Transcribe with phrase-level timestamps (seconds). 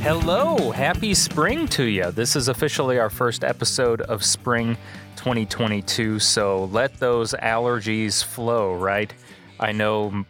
[0.04, 2.10] Hello, happy spring to you.
[2.10, 4.76] This is officially our first episode of spring
[5.16, 9.10] 2022, so let those allergies flow, right?
[9.58, 10.26] I know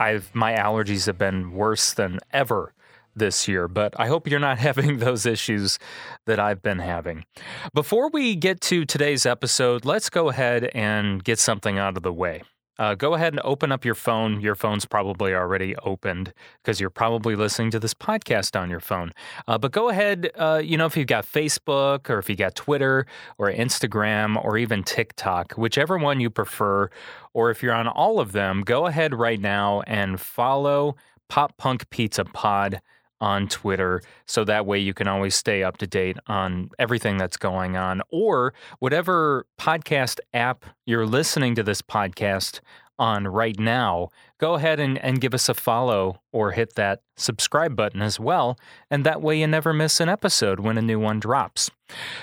[0.00, 2.72] I've my allergies have been worse than ever
[3.14, 5.78] this year, but I hope you're not having those issues
[6.26, 7.24] that I've been having.
[7.72, 12.12] Before we get to today's episode, let's go ahead and get something out of the
[12.12, 12.42] way.
[12.78, 14.40] Uh, go ahead and open up your phone.
[14.40, 16.32] Your phone's probably already opened
[16.62, 19.12] because you're probably listening to this podcast on your phone.
[19.46, 22.54] Uh, but go ahead, uh, you know, if you've got Facebook or if you got
[22.54, 23.06] Twitter
[23.38, 26.90] or Instagram or even TikTok, whichever one you prefer,
[27.32, 30.96] or if you're on all of them, go ahead right now and follow
[31.28, 32.80] Pop Punk Pizza Pod
[33.24, 34.02] on Twitter.
[34.26, 38.02] So that way you can always stay up to date on everything that's going on
[38.10, 42.60] or whatever podcast app you're listening to this podcast
[42.98, 44.10] on right now.
[44.38, 48.58] Go ahead and, and give us a follow or hit that subscribe button as well.
[48.90, 51.70] And that way you never miss an episode when a new one drops.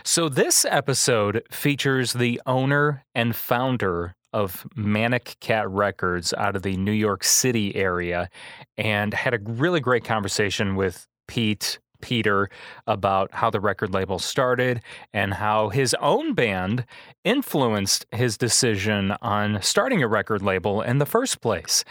[0.03, 6.77] So this episode features the owner and founder of Manic Cat Records out of the
[6.77, 8.29] New York City area
[8.77, 12.49] and had a really great conversation with Pete Peter
[12.87, 14.81] about how the record label started
[15.13, 16.85] and how his own band
[17.23, 21.83] influenced his decision on starting a record label in the first place.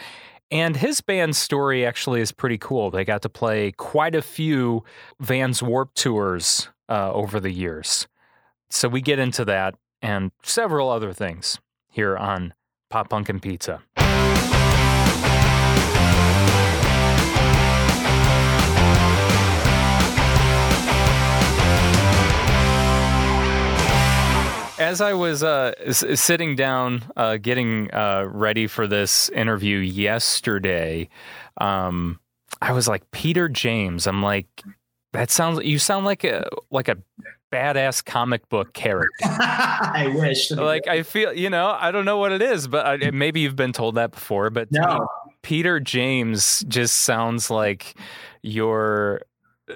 [0.51, 2.91] And his band's story actually is pretty cool.
[2.91, 4.83] They got to play quite a few
[5.19, 8.07] Vans Warp tours uh, over the years.
[8.69, 11.57] So we get into that and several other things
[11.91, 12.53] here on
[12.89, 13.81] Pop Punk and Pizza.
[24.79, 31.07] As I was uh, s- sitting down, uh, getting uh, ready for this interview yesterday,
[31.59, 32.19] um,
[32.63, 34.07] I was like, Peter James.
[34.07, 34.47] I'm like,
[35.13, 35.63] that sounds.
[35.63, 36.97] You sound like a like a
[37.51, 39.09] badass comic book character.
[39.25, 40.51] I wish.
[40.51, 43.55] like I feel, you know, I don't know what it is, but I, maybe you've
[43.55, 44.49] been told that before.
[44.49, 45.07] But me, no.
[45.41, 47.95] Peter James just sounds like
[48.41, 49.21] you're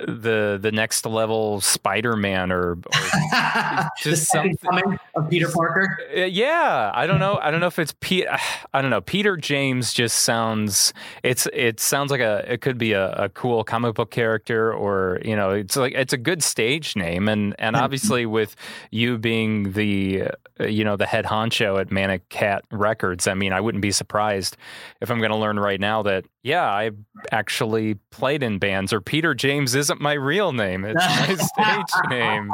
[0.07, 5.97] the the next level Spider-Man or, or just something- coming of Peter Parker.
[6.15, 7.37] Uh, yeah, I don't know.
[7.41, 8.27] I don't know if it's Pete.
[8.73, 9.01] I don't know.
[9.01, 10.93] Peter James just sounds.
[11.23, 12.43] It's it sounds like a.
[12.51, 16.13] It could be a, a cool comic book character, or you know, it's like it's
[16.13, 18.55] a good stage name, and and obviously with
[18.91, 20.23] you being the
[20.59, 23.91] uh, you know the head honcho at Manic Cat Records, I mean, I wouldn't be
[23.91, 24.57] surprised
[25.01, 26.91] if I'm going to learn right now that yeah, I
[27.31, 32.51] actually played in bands, or Peter James isn't my real name; it's my stage name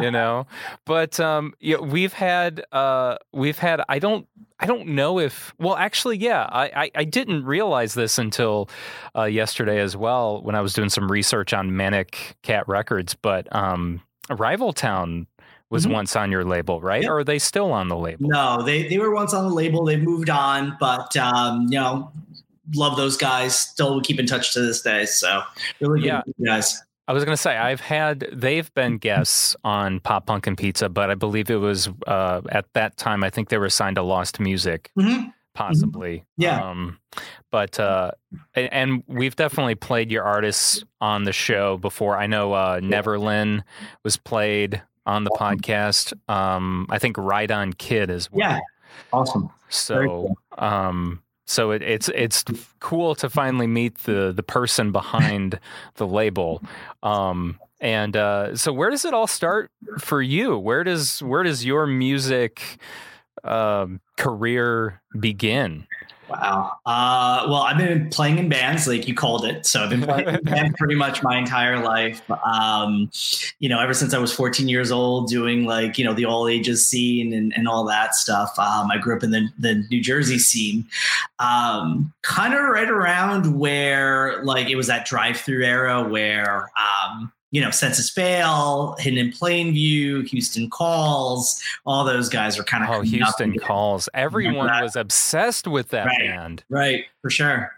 [0.00, 0.46] you know
[0.86, 4.26] but um yeah, we've had uh we've had i don't
[4.60, 8.68] i don't know if well actually yeah i i, I didn't realize this until
[9.16, 13.54] uh yesterday as well when i was doing some research on manic cat records but
[13.54, 15.26] um rival town
[15.70, 15.92] was Mhm.
[15.92, 17.10] once on your label right Yep.
[17.10, 19.84] or are they still on the label No, they they were once on the label.
[19.84, 22.10] They've moved on, but um, you know,
[22.74, 23.58] love those guys.
[23.58, 25.06] Still keep in touch to this day.
[25.06, 25.42] So
[25.80, 26.22] really good Yeah.
[26.44, 26.82] guys.
[27.08, 30.88] I was going to say I've had they've been guests on Pop Punk and Pizza,
[30.88, 33.22] but I believe it was uh, at that time.
[33.22, 35.32] I think they were signed to Lost Music, Mhm.
[35.54, 36.24] possibly.
[36.36, 36.60] Yeah.
[36.68, 36.98] Um,
[37.52, 38.10] but uh,
[38.56, 42.16] and we've definitely played your artists on the show before.
[42.18, 43.62] I know uh, Neverlyn
[44.02, 46.12] was played on the podcast.
[46.28, 48.40] Um, I think Ride On Kid as well.
[48.50, 48.58] Yeah.
[49.12, 49.50] Awesome.
[49.68, 50.38] So, cool.
[50.58, 52.44] um, so it, it's it's
[52.80, 55.58] cool to finally meet the the person behind
[55.94, 56.62] the label.
[57.02, 60.58] Um, and uh, so, where does it all start for you?
[60.58, 62.78] Where does where does your music
[63.44, 65.86] um, career begin?
[66.28, 66.72] Wow.
[66.84, 69.64] Uh, well, I've been playing in bands, like you called it.
[69.64, 72.22] So I've been playing in bands pretty much my entire life.
[72.44, 73.10] Um,
[73.58, 76.48] you know, ever since I was 14 years old, doing like, you know, the all
[76.48, 78.58] ages scene and, and all that stuff.
[78.58, 80.86] Um, I grew up in the, the New Jersey scene,
[81.38, 87.62] um, kind of right around where like it was that Drive-Thru era where, um, you
[87.62, 92.90] know, Senses Fail, Hidden in Plain View, Houston Calls, all those guys are kind of
[92.90, 94.10] Oh, Houston Calls!
[94.12, 96.18] Everyone was obsessed with that Right.
[96.18, 96.64] band.
[96.68, 97.72] Right, for sure.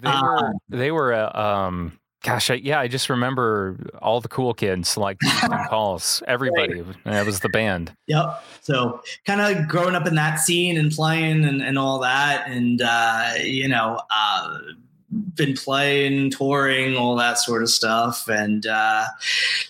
[0.00, 4.28] They were Um, they were a um, gosh, I, yeah, I just remember all the
[4.28, 6.22] cool kids like Houston Calls.
[6.26, 7.92] Everybody, that was the band.
[8.06, 8.42] Yep.
[8.62, 12.80] So kind of growing up in that scene and playing and, and all that, and
[12.80, 14.58] uh, you know, uh,
[15.10, 19.04] been playing, touring, all that sort of stuff, and uh,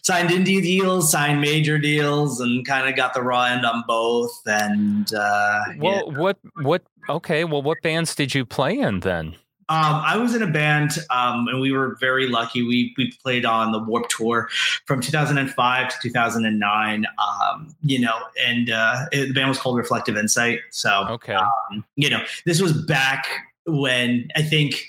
[0.02, 4.40] signed indie deals, signed major deals, and kind of got the raw end on both.
[4.46, 6.18] And uh, Well, yeah.
[6.18, 6.82] what what?
[7.08, 9.36] Okay, well, what bands did you play in then?
[9.70, 12.62] Um, I was in a band, um, and we were very lucky.
[12.62, 14.48] We we played on the Warp Tour
[14.86, 17.06] from 2005 to 2009.
[17.18, 20.60] Um, you know, and uh, it, the band was called Reflective Insight.
[20.70, 23.26] So, Okay, um, you know, this was back
[23.66, 24.86] when I think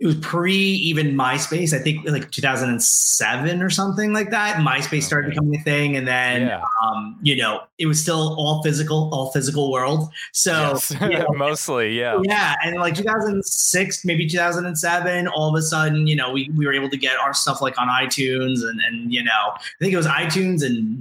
[0.00, 1.72] it was pre even MySpace.
[1.72, 4.56] I think like 2007 or something like that.
[4.56, 5.34] MySpace started Okay.
[5.34, 9.30] becoming a thing, and then yeah, um, you know, it was still all physical, all
[9.30, 10.10] physical world.
[10.32, 10.90] So yes.
[11.00, 12.20] you know, mostly, yeah.
[12.24, 16.72] yeah, and like 2006, maybe 2007, all of a sudden, you know, we, we were
[16.72, 19.96] able to get our stuff like on iTunes and and you know, I think it
[19.96, 20.98] was iTunes and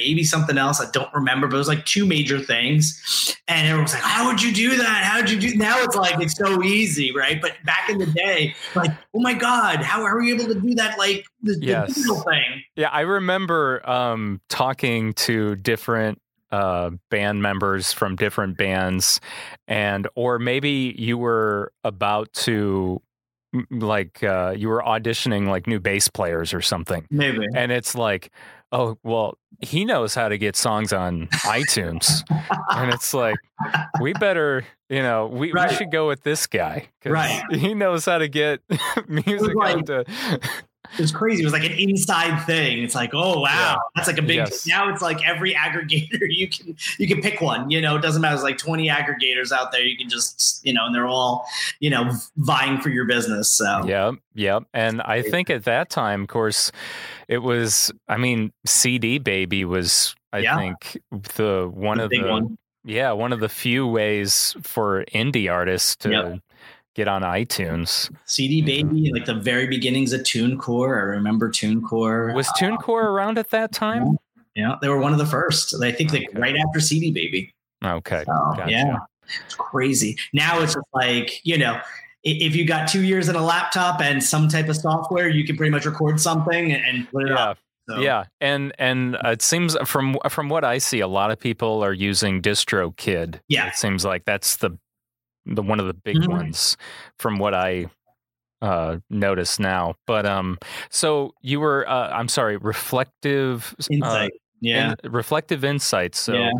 [0.00, 0.80] maybe something else.
[0.80, 3.36] I don't remember, but it was like two major things.
[3.48, 5.04] And everyone was like, "How would you do that?
[5.04, 7.40] How would you do?" Now it's like it's so easy, right?
[7.40, 10.74] But back in the day, like, oh my god, how are we able to do
[10.76, 10.98] that?
[10.98, 11.94] Like the, the Yes.
[11.94, 12.62] digital thing.
[12.76, 16.20] Yeah, I remember um, talking to different
[16.50, 19.20] uh, band members from different bands,
[19.68, 23.02] and or maybe you were about to
[23.70, 27.46] like uh, you were auditioning like new bass players or something, Maybe.
[27.54, 28.30] and it's like,
[28.72, 32.22] oh well, he knows how to get songs on iTunes,
[32.70, 33.36] and it's like
[34.00, 34.64] we better.
[34.88, 35.70] You know, we, Right.
[35.70, 36.88] we should go with this guy.
[37.04, 37.40] Right.
[37.52, 38.60] He knows how to get
[39.08, 40.02] music like- onto.
[40.94, 41.42] it was crazy.
[41.42, 42.82] It was like an inside thing.
[42.82, 43.76] It's like, oh wow, Yeah.
[43.94, 44.36] that's like a big.
[44.36, 44.66] Yes.
[44.66, 47.70] Now it's like every aggregator you can you can pick one.
[47.70, 48.34] You know, it doesn't matter.
[48.36, 49.82] There's like 20 aggregators out there.
[49.82, 51.46] You can just you know, and they're all
[51.80, 53.48] you know vying for your business.
[53.48, 54.62] So Yep, yep.
[54.74, 56.70] And I think at that time, of course,
[57.28, 57.90] it was.
[58.08, 60.14] I mean, CD Baby was.
[60.32, 60.56] I Yeah.
[60.56, 62.56] think the one the of the one.
[62.84, 66.40] yeah one of the few ways for indie artists to Yep.
[66.94, 68.10] Get on iTunes.
[68.26, 70.88] CD Baby, like the very beginnings of TuneCore.
[70.96, 72.34] I remember TuneCore.
[72.34, 74.16] Was Uh, TuneCore around at that time?
[74.54, 75.74] yeah, they were one of the first.
[75.82, 77.52] I think like right after CD Baby.
[77.84, 78.70] Okay, So, gotcha.
[78.70, 78.96] Yeah,
[79.44, 80.16] it's crazy.
[80.32, 81.80] Now it's just like you know,
[82.24, 85.56] if you got two years in a laptop and some type of software, you can
[85.56, 87.58] pretty much record something and- and put it Yeah, up.
[87.88, 91.82] So, yeah, and and it seems from from what I see, a lot of people
[91.82, 93.40] are using DistroKid.
[93.48, 93.68] Yeah.
[93.68, 94.78] it seems like that's the
[95.46, 96.28] the one of the big Mhm.
[96.28, 96.76] ones
[97.18, 97.86] from what I
[98.62, 99.94] uh notice now.
[100.06, 100.58] But um,
[100.90, 104.32] so you were uh, I'm sorry, reflective uh, Insight.
[104.60, 104.94] yeah.
[105.02, 106.18] in- reflective insights.
[106.18, 106.50] So Yeah.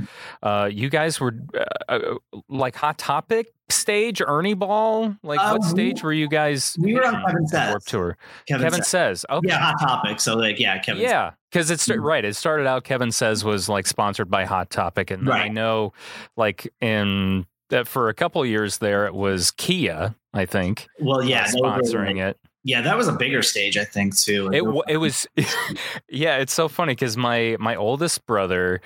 [0.43, 2.15] uh, you guys were uh, uh,
[2.49, 5.15] like Hot Topic stage, Ernie Ball.
[5.23, 6.75] Like Uh, what we- stage were you guys?
[6.81, 7.69] we were on Kevin Says.
[7.69, 8.17] Warped Tour.
[8.49, 8.87] Kevin, Kevin said.
[9.19, 9.49] says, okay.
[9.49, 10.21] Yeah, hot topic.
[10.21, 11.03] So like, yeah, Kevin.
[11.03, 12.03] Yeah, because it's Mhm.
[12.03, 12.25] right.
[12.25, 12.85] It started out.
[12.85, 15.93] Kevin says was like sponsored by Hot Topic, and then I know,
[16.37, 20.15] like in that for a couple years there, it was Kia.
[20.33, 22.39] I think Well, yeah, uh, were, sponsoring it.
[22.63, 24.51] Yeah, that was a bigger stage, I think, too.
[24.53, 24.63] It
[24.93, 25.27] it was,
[26.09, 26.37] yeah.
[26.37, 28.81] It's so funny because my my oldest brother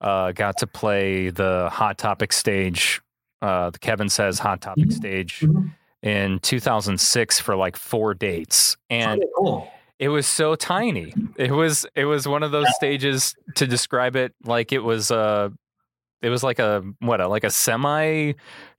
[0.00, 3.00] uh, got to play the Hot Topic stage.
[3.42, 4.92] Uh, the Kevin says Hot Topic Mhm.
[4.92, 5.72] stage Mhm.
[6.02, 9.70] in 2006 for like four dates, and cool.
[9.98, 11.12] It was so tiny.
[11.36, 15.52] It was it was one of those stages to describe it like it was a
[16.22, 18.32] it was like a what a like a semi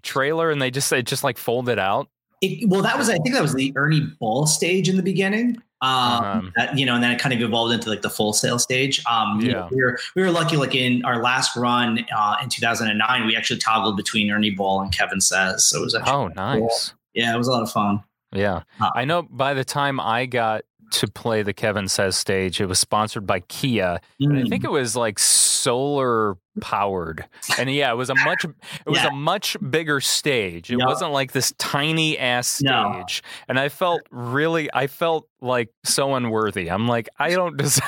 [0.03, 2.09] trailer and they just it just like folded out.
[2.41, 5.57] It, well, that was I think that was the Ernie Ball stage in the beginning.
[5.81, 5.91] Um,
[6.23, 8.57] Um, that, you know, and then it kind of evolved into like the Full Sail
[8.57, 9.03] stage.
[9.05, 9.67] Um, you know, Yeah.
[9.71, 10.57] we were we were lucky.
[10.57, 14.91] Like in our last run uh, in 2009, we actually toggled between Ernie Ball and
[14.91, 15.65] Kevin Says.
[15.65, 16.93] So it was actually Oh, nice.
[17.13, 18.03] yeah, it was a lot of fun.
[18.33, 18.63] Yeah.
[18.79, 18.91] Huh.
[18.95, 22.79] I know by the time I got to play the Kevin Says stage, it was
[22.79, 23.99] sponsored by Kia.
[24.19, 27.25] And I think it was like solar powered.
[27.57, 28.51] And yeah, it was a much it
[28.89, 29.07] was Yeah.
[29.07, 30.71] a much bigger stage.
[30.71, 30.85] It Yeah.
[30.85, 32.93] wasn't like this tiny ass No.
[33.05, 33.23] stage.
[33.47, 36.69] And I felt really I felt like so unworthy.
[36.69, 37.83] I'm like, I don't deserve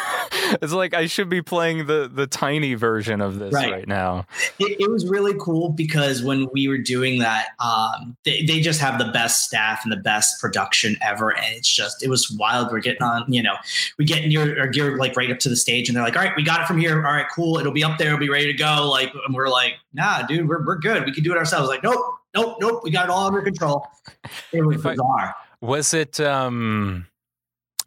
[0.61, 3.71] it's like I should be playing the the tiny version of this Right.
[3.71, 4.25] right, now.
[4.59, 8.79] it, it was really cool because when we were doing that, um, they, they just
[8.81, 11.29] have the best staff and the best production ever.
[11.35, 12.71] And it's just, it was wild.
[12.71, 13.55] We're getting on, you know,
[13.97, 16.23] we get near our gear like right up to the stage and they're like, all
[16.23, 16.95] right, we got it from here.
[17.05, 17.57] All right, cool.
[17.59, 18.07] It'll be up there.
[18.07, 18.87] It'll be ready to go.
[18.89, 21.05] Like, and we're like, nah, dude, we're, we're good.
[21.05, 21.67] We can do it ourselves.
[21.67, 21.99] Like, nope,
[22.35, 22.81] nope, nope.
[22.83, 23.87] We got it all under control.
[24.53, 25.35] It was I- bizarre.
[25.61, 27.05] Was it um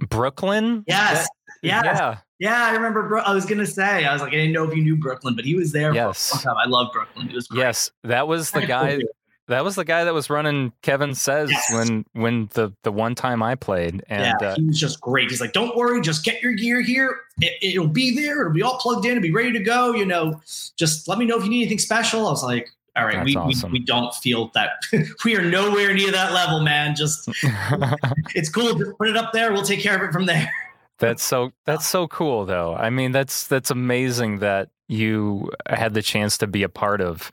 [0.08, 0.84] Brooklyn?
[0.86, 1.22] yes.
[1.22, 1.28] That-
[1.62, 1.84] yes.
[1.84, 2.16] Yeah.
[2.38, 3.08] Yeah, I remember.
[3.08, 5.36] Bro- I was gonna say, I was like, I didn't know if you knew Brooklyn,
[5.36, 5.94] but he was there.
[5.94, 6.28] Yes.
[6.30, 6.66] For a long time.
[6.66, 7.28] I love Brooklyn.
[7.28, 7.60] He was great.
[7.60, 7.92] Yes.
[8.02, 8.98] That was the guy.
[9.48, 11.72] That was the guy that was running Kevin says Yes.
[11.72, 15.30] when when the the one time I played and yeah, uh, he was just great.
[15.30, 17.20] He's like, "Don't worry, just get your gear here.
[17.40, 18.42] It, it'll be there.
[18.42, 19.12] It'll be all plugged in.
[19.12, 19.94] It'll be ready to go.
[19.94, 20.40] You know,
[20.76, 23.34] just let me know if you need anything special." I was like, "All right, we,
[23.36, 23.72] awesome.
[23.72, 24.70] we we don't feel that
[25.24, 26.94] we are nowhere near that level, man.
[26.94, 27.28] Just
[28.34, 28.74] it's cool.
[28.74, 29.52] Just put it up there.
[29.52, 30.50] We'll take care of it from there."
[30.98, 32.76] That's so that's so cool though.
[32.76, 37.32] I mean that's that's amazing that you had the chance to be a part of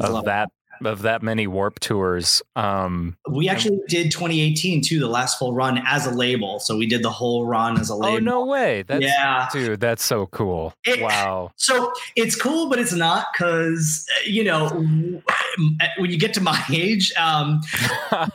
[0.00, 0.50] of that
[0.86, 2.42] of that many warp tours.
[2.56, 6.60] Um We actually did 2018 too, the last full run as a label.
[6.60, 8.16] So we did the whole run as a label.
[8.16, 8.82] oh no way.
[8.82, 9.48] That's yeah.
[9.52, 10.74] dude, that's so cool.
[10.84, 11.52] It- wow.
[11.56, 14.68] So it's cool, but it's not because you know
[15.98, 17.60] when you get to my age, um,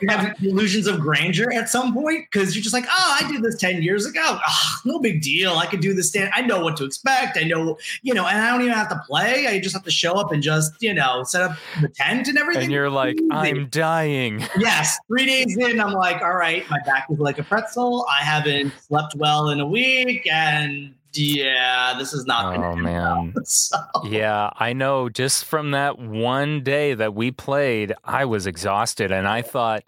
[0.02, 3.42] you have illusions of grandeur at some point because you're just like, oh, I did
[3.42, 4.22] this ten years ago.
[4.24, 5.54] Ah, no big deal.
[5.58, 6.10] I could do this.
[6.10, 6.32] Stand.
[6.36, 7.38] I know what to expect.
[7.38, 9.48] I know, you know, and I don't even have to play.
[9.48, 12.37] I just have to show up and just, you know, set up the tent and
[12.38, 12.64] everything.
[12.64, 14.44] And you're like, I'm dying.
[14.58, 18.06] Yes, three days in, I'm like, all right, my back is like a pretzel.
[18.10, 22.56] I haven't slept well in a week, and yeah, this is not.
[22.58, 23.34] Oh man.
[23.46, 25.10] So, Yeah, I know.
[25.10, 29.84] Just from that one day that we played, I was exhausted, and I thought,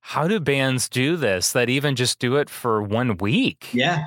[0.00, 1.52] how do bands do this?
[1.52, 3.68] That even just do it for one week?
[3.72, 4.06] yeah,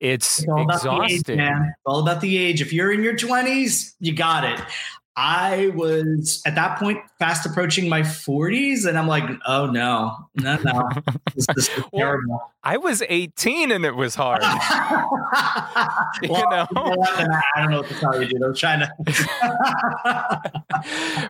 [0.00, 1.36] It's it's all about the age, exhausting.
[1.38, 1.62] man.
[1.70, 2.60] It's all about the age.
[2.60, 4.60] If you're in your 20s, you got it.
[5.16, 10.56] I was at that point fast approaching my 40s, and I'm like, oh no, no,
[10.64, 10.88] no,
[11.34, 12.40] this, this is Well, terrible.
[12.62, 14.42] I was 18 and it was hard.
[16.22, 16.66] You well, know?
[16.74, 18.42] I don't know what to tell you, dude.
[18.42, 18.92] I was trying to.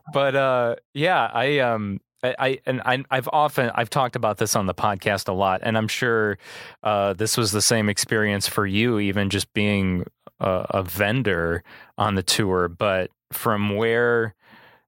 [0.12, 2.00] but uh, yeah, I um.
[2.22, 5.60] I, I and I, I've often I've talked about this on the podcast a lot,
[5.62, 6.38] and I'm sure
[6.82, 10.04] uh, this was the same experience for you, even just being
[10.38, 11.62] a, a vendor
[11.96, 12.68] on the tour.
[12.68, 14.34] But from where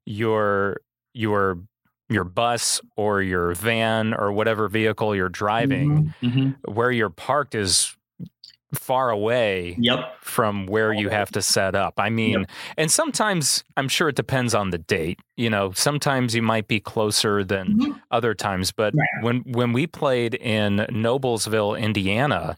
[0.06, 0.80] your
[1.14, 1.58] your
[2.08, 6.56] your bus or your van or whatever vehicle you're driving, Mhm.
[6.66, 7.96] where you're parked is
[8.74, 10.16] far away Yep.
[10.22, 11.94] from where you have to set up.
[11.98, 12.46] I mean,
[12.78, 15.20] and sometimes I'm sure it depends on the date.
[15.36, 18.00] You know, sometimes you might be closer than Mhm.
[18.10, 19.22] other times, but Right.
[19.24, 22.56] when when we played in Noblesville, Indiana,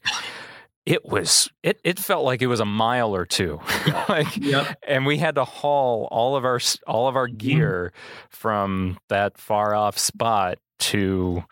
[0.87, 3.61] it was it it felt like it was a mile or two.
[4.09, 4.79] like Yep.
[4.87, 7.37] and we had to haul all of our all of our Mm-hmm.
[7.39, 7.93] gear
[8.31, 11.43] from that far off spot to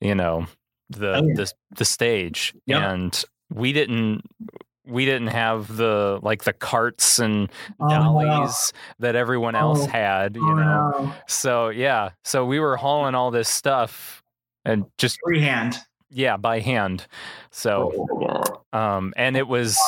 [0.00, 0.46] you know
[0.90, 1.34] the Oh, yeah.
[1.34, 2.82] the, the stage Yep.
[2.82, 4.22] and we didn't
[4.86, 9.86] we didn't have the like the carts and Oh, dollies that everyone else Oh.
[9.86, 11.12] had you Oh, know no.
[11.26, 14.22] so yeah so we were hauling all this stuff
[14.64, 15.76] and just freehand.
[16.10, 17.06] Yeah by hand
[17.50, 18.06] so
[18.72, 19.78] um and it was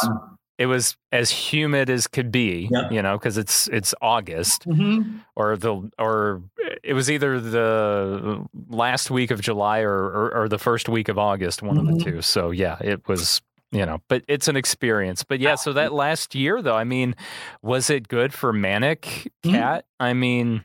[0.59, 2.93] it was as humid as could be Yep.
[2.93, 5.21] you know because it's it's august Mhm.
[5.37, 6.43] or the or
[6.83, 11.19] it was either the last week of july or or, or the first week of
[11.19, 11.99] august one of Mhm.
[11.99, 13.41] the two so yeah it was
[13.73, 17.15] you know but it's an experience but yeah so that last year though i mean
[17.63, 19.53] was it good for manic Mhm.
[19.53, 20.65] cat i mean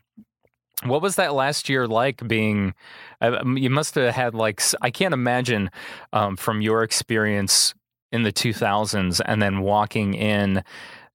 [0.84, 2.74] what was that last year like being
[3.20, 5.70] uh, you must have had like I can't imagine
[6.12, 7.74] um, from your experience
[8.12, 10.62] in the 2000s and then walking in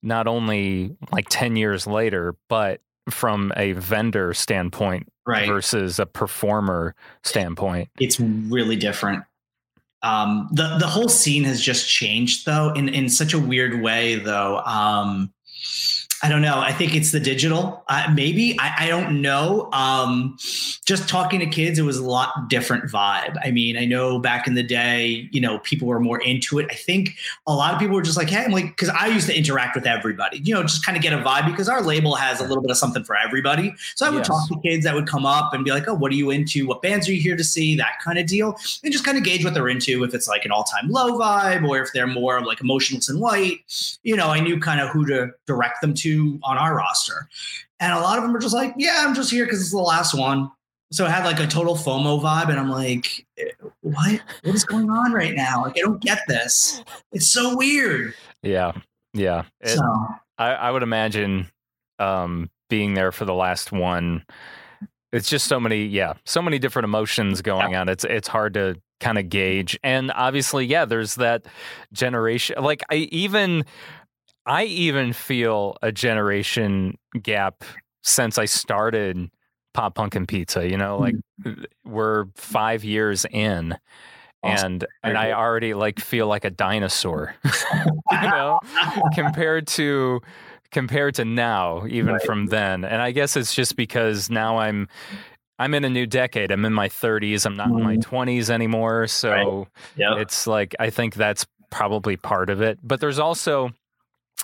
[0.02, 5.46] not only like 10 years later but from a vendor standpoint Right.
[5.46, 9.22] versus a performer standpoint it's really different.
[10.02, 14.16] Um, the the whole scene has just changed though in in such a weird way
[14.16, 14.58] though.
[14.58, 15.32] Um,
[16.24, 16.60] I don't know.
[16.60, 17.82] I think it's the digital.
[17.88, 19.68] Uh, maybe I, I don't know.
[19.72, 20.36] Um,
[20.84, 23.36] just talking to kids, it was a lot different vibe.
[23.44, 26.68] I mean, I know back in the day, you know, people were more into it.
[26.70, 27.16] I think
[27.48, 29.74] a lot of people were just like, "Hey," I'm like, because I used to interact
[29.74, 32.44] with everybody, you know, just kind of get a vibe because our label has a
[32.44, 33.74] little bit of something for everybody.
[33.96, 34.28] So I would Yes.
[34.28, 36.68] talk to kids that would come up and be like, "Oh, what are you into?
[36.68, 39.24] What bands are you here to see?" That kind of deal, and just kind of
[39.24, 40.04] gauge what they're into.
[40.04, 43.18] If it's like an all-time low vibe, or if they're more of like Motionless in
[43.18, 43.58] White,
[44.04, 46.11] you know, I knew kind of who to direct them to
[46.42, 47.28] on our roster.
[47.80, 49.78] And a lot of them are just like, yeah, I'm just here because it's the
[49.78, 50.50] last one.
[50.92, 52.48] So it had like a total FOMO vibe.
[52.50, 53.44] And I'm like, eh,
[53.80, 54.20] what?
[54.44, 55.62] What is going on right now?
[55.62, 56.82] Like, I don't get this.
[57.12, 58.14] It's so weird.
[58.42, 58.72] yeah
[59.14, 60.06] yeah It- so,
[60.38, 61.48] I, I would imagine
[61.98, 64.24] um, being there for the last one.
[65.12, 67.88] It's just so many, yeah, so many different emotions going on.
[67.90, 71.44] It's it's hard to kind of gauge, and obviously, yeah, there's that
[71.92, 72.56] generation.
[72.62, 73.66] Like I even,
[74.46, 77.64] I even feel a generation gap
[78.02, 79.30] since I started
[79.74, 80.68] pop punk and pizza.
[80.68, 81.64] You know, like mm.
[81.84, 83.76] we're five years in.
[84.42, 84.66] Awesome.
[84.66, 88.58] And and I already like feel like a dinosaur, you know,
[89.14, 90.20] compared to
[90.72, 92.22] compared to now even Right.
[92.22, 94.88] from then and i guess it's just because now i'm
[95.58, 96.50] I'm in a new decade.
[96.50, 97.46] I'm in my 30s.
[97.46, 98.16] I'm not in my mm-hmm.
[98.16, 99.06] 20s anymore.
[99.06, 99.66] So Right.
[99.96, 100.16] Yeah.
[100.18, 102.80] it's like I think that's probably part of it.
[102.82, 103.70] But there's also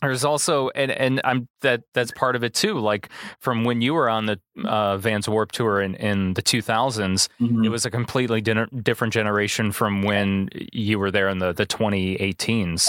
[0.02, 2.78] there's also and and I'm that that's part of it too.
[2.78, 3.08] Like
[3.40, 7.64] from when you were on the uh, Vans Warp Tour in in the 2000s, Mhm.
[7.64, 11.66] it was a completely din- different generation from when you were there in the the
[11.66, 12.86] 2018s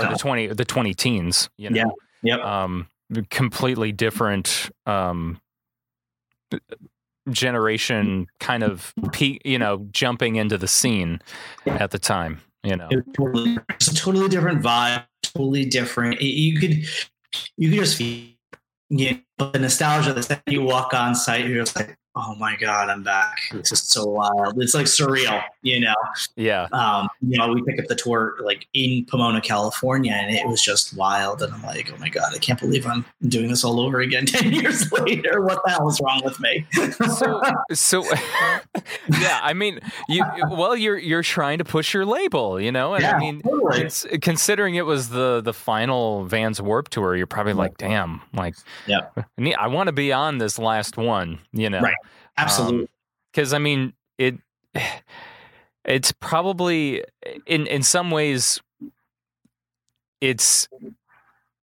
[0.00, 1.48] or the 20 the 20 teens.
[1.56, 2.40] You know, Yep.
[2.40, 2.86] um,
[3.30, 5.40] completely different um,
[7.30, 11.20] generation kind of pe- you know jumping into the scene
[11.66, 16.20] at the time you know It was totally, it's a totally different vibe, totally different.
[16.20, 16.84] It- you could,
[17.56, 18.28] you could just feel,
[18.90, 20.12] you know, the nostalgia.
[20.12, 23.38] The second you walk on site, you're just like, oh my god, I'm back.
[23.52, 24.60] It's just so wild.
[24.62, 25.94] It's like surreal, you know.
[26.36, 30.46] yeah Um, you know, we pick up the tour like in Pomona, California, and it
[30.46, 31.42] was just wild.
[31.42, 34.26] And I'm like, oh my god, I can't believe I'm doing this all over again
[34.26, 35.40] ten years later.
[35.42, 36.66] What the hell is wrong with me?
[37.16, 37.40] so
[37.72, 38.04] so
[39.20, 43.04] yeah i mean you well you're you're trying to push your label you know and
[43.04, 43.80] i mean totally.
[43.82, 48.54] cons- considering it was the the final vans warp tour you're probably like damn like
[48.86, 49.00] Yeah.
[49.16, 51.94] I i want to be on this last one you know Right.
[52.36, 52.88] Um, Absolutely.
[53.32, 54.36] because I mean it.
[55.84, 57.02] It's probably
[57.44, 58.60] in in some ways,
[60.20, 60.68] it's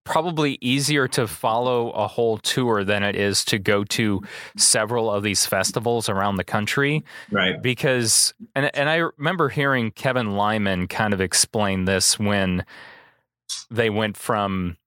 [0.10, 4.22] probably easier to follow a whole tour than it is to go to
[4.58, 7.62] several of these festivals around the country right.
[7.62, 12.66] because and and I remember hearing Kevin Lyman kind of explain this when
[13.70, 14.78] they went from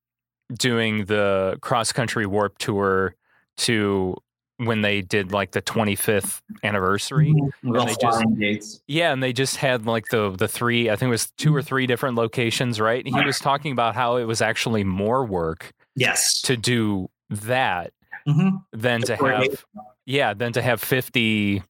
[0.52, 3.14] doing the cross country warp tour
[3.58, 4.16] to
[4.64, 7.34] when they did like the 25th anniversary.
[7.62, 8.82] Real they just-.
[8.86, 11.62] Yeah, and they just had like the the three, I think it was two or
[11.62, 13.04] three different locations, right?
[13.04, 16.40] And he was talking about how it was actually more work Yes.
[16.42, 17.92] to do that
[18.26, 18.62] Mhm.
[18.72, 19.64] than to have
[20.06, 21.62] yeah than to have 50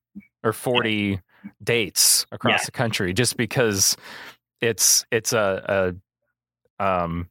[0.45, 1.21] or 40
[1.63, 2.65] dates across Yeah.
[2.67, 3.97] the country just because
[4.61, 5.95] it's it's a,
[6.81, 7.29] a um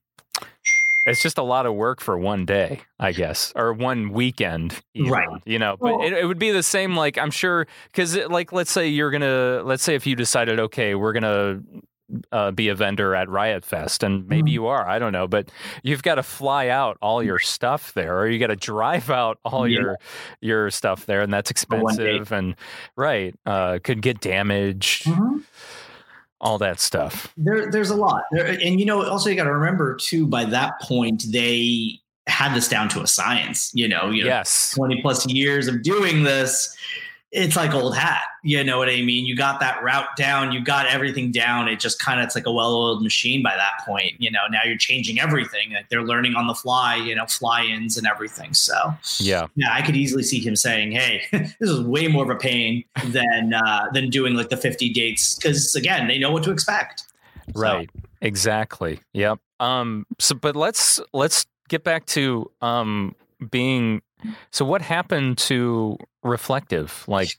[1.05, 5.11] it's just a lot of work for one day i guess or one weekend even,
[5.11, 5.27] Right.
[5.45, 8.51] you know but Well- it, it would be the same like i'm sure because like
[8.53, 11.61] let's say you're gonna let's say if you decided okay we're gonna
[12.33, 14.53] uh, be a vendor at Riot Fest, and maybe Mhm.
[14.55, 14.85] you are.
[14.85, 15.49] I don't know, but
[15.81, 19.37] you've got to fly out all your stuff there, or you got to drive out
[19.45, 19.79] all Yeah.
[19.79, 19.97] your
[20.41, 22.17] your stuff there, and that's For one day.
[22.17, 22.31] expensive.
[22.33, 22.55] And
[22.97, 25.43] right, uh, could get damaged, Mhm.
[26.41, 27.31] All that stuff.
[27.37, 30.27] There, there's a lot, there, and you know, also you got to remember too.
[30.27, 33.71] By that point, they had this down to a science.
[33.73, 36.75] You know, you know, Yes, 20 plus years of doing this,
[37.31, 38.23] it's like old hat.
[38.43, 39.25] You know what I mean?
[39.25, 41.67] You got that route down, you got everything down.
[41.67, 44.13] It just kind of it's like a well-oiled machine by that point.
[44.19, 45.71] You know, now you're changing everything.
[45.73, 48.53] Like they're learning on the fly, you know, fly-ins and everything.
[48.53, 48.73] So
[49.19, 52.35] yeah, yeah, I could easily see him saying, "Hey, this is way more of a
[52.35, 56.51] pain than uh, than doing like the 50 dates." Because again, they know what to
[56.51, 57.03] expect.
[57.55, 57.89] So, right,
[58.21, 58.99] exactly.
[59.13, 59.39] Yep.
[59.59, 60.05] Um.
[60.19, 63.15] So, but let's let's get back to um
[63.49, 64.01] being.
[64.51, 67.03] So, what happened to reflective?
[67.07, 67.37] Like,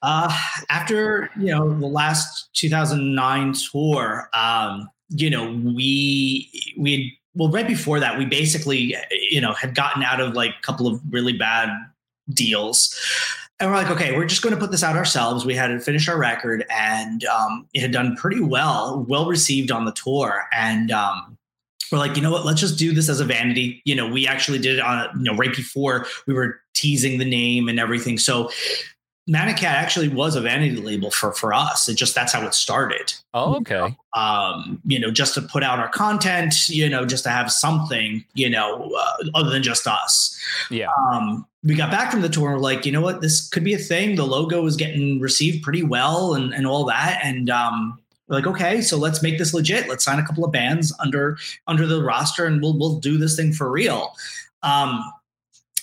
[0.00, 0.32] Uh,
[0.70, 7.02] after you know the last 2009 tour, um, you know we we had,
[7.34, 8.94] well right before that we basically
[9.30, 11.70] you know had gotten out of like a couple of really bad
[12.32, 12.94] deals.
[13.60, 15.44] And we're like, okay, we're just going to put this out ourselves.
[15.44, 19.84] We had finished our record, and um, it had done pretty well, well received on
[19.84, 20.44] the tour.
[20.52, 21.37] And um,
[21.90, 22.44] we're like, you know what?
[22.44, 23.80] Let's just do this as a vanity.
[23.84, 27.24] You know, we actually did it on, you know, right before we were teasing the
[27.24, 28.18] name and everything.
[28.18, 28.50] So
[29.28, 31.86] Manicat actually was a vanity label for for us.
[31.88, 33.12] It just that's how it started.
[33.34, 36.68] oh, okay, Um, you know, just to put out our content.
[36.68, 38.24] You know, just to have something.
[38.32, 40.38] You know, uh, other than just us.
[40.70, 42.52] yeah, Um, we got back from the tour.
[42.52, 43.20] We're like, you know what?
[43.20, 44.16] This could be a thing.
[44.16, 47.20] The logo is getting received pretty well, and and all that.
[47.22, 49.88] And um, we're like, okay, so let's make this legit.
[49.88, 53.36] Let's sign a couple of bands under under the roster, and we'll we'll do this
[53.36, 54.12] thing for real.
[54.62, 55.02] Um,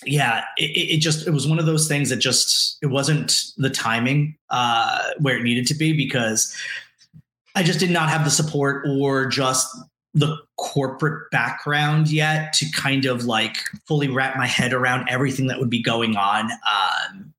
[0.04, 3.70] yeah, it, it just it was one of those things that just it wasn't the
[3.70, 6.54] timing uh, where it needed to be because
[7.54, 9.66] I just did not have the support or just
[10.14, 13.56] the corporate background yet to kind of like
[13.86, 16.50] fully wrap my head around everything that would be going on.
[16.52, 17.34] Um,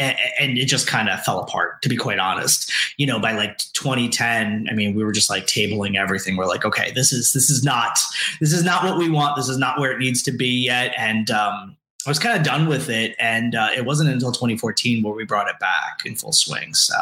[0.00, 2.72] and, it just kind of fell apart, to be quite honest.
[2.96, 6.36] You know, by like 2010, I mean, we were just like tabling everything.
[6.36, 7.98] We're like, okay, this is this is not
[8.40, 9.36] this is not what we want.
[9.36, 10.94] This is not where it needs to be yet.
[10.96, 15.02] And um, I was kind of done with it, and uh, it wasn't until 2014
[15.02, 16.72] where we brought it back in full swing.
[16.72, 16.94] So,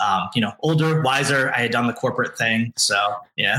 [0.00, 1.52] um, you know, older, wiser.
[1.54, 3.58] I had done the corporate thing, so yeah.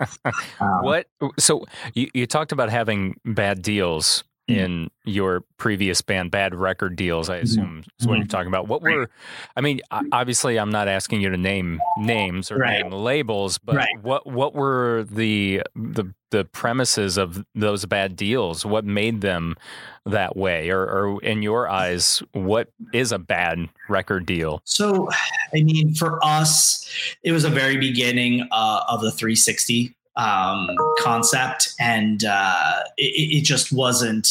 [0.00, 0.32] Um,
[0.82, 1.08] what?
[1.38, 4.22] So you you talked about having bad deals.
[4.46, 4.60] Mm-hmm.
[4.60, 7.30] in your previous band, bad record deals.
[7.30, 7.44] I mm-hmm.
[7.44, 8.28] assume is what you're mm-hmm.
[8.28, 8.68] talking about.
[8.68, 8.94] What Right.
[8.94, 9.10] were?
[9.56, 12.82] I mean, obviously, I'm not asking you to name names or Right.
[12.82, 14.02] name labels, but Right.
[14.02, 18.66] what what were the the the premises of those bad deals?
[18.66, 19.56] What made them
[20.04, 24.60] that way, or, or in your eyes, what is a bad record deal?
[24.64, 25.08] So,
[25.54, 26.86] I mean, for us,
[27.22, 33.44] it was a very beginning uh, of the 360 um, concept, and uh, it, it
[33.44, 34.28] just wasn't.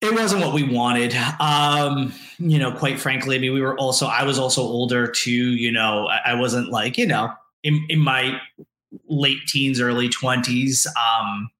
[0.00, 1.14] It wasn't what we wanted.
[1.40, 4.06] Um, you know, quite frankly, I mean, we were also.
[4.06, 5.30] I was also older too.
[5.30, 8.40] You know, I, I wasn't like you know in in my
[9.08, 10.86] late teens, early twenties.
[10.96, 11.50] Um,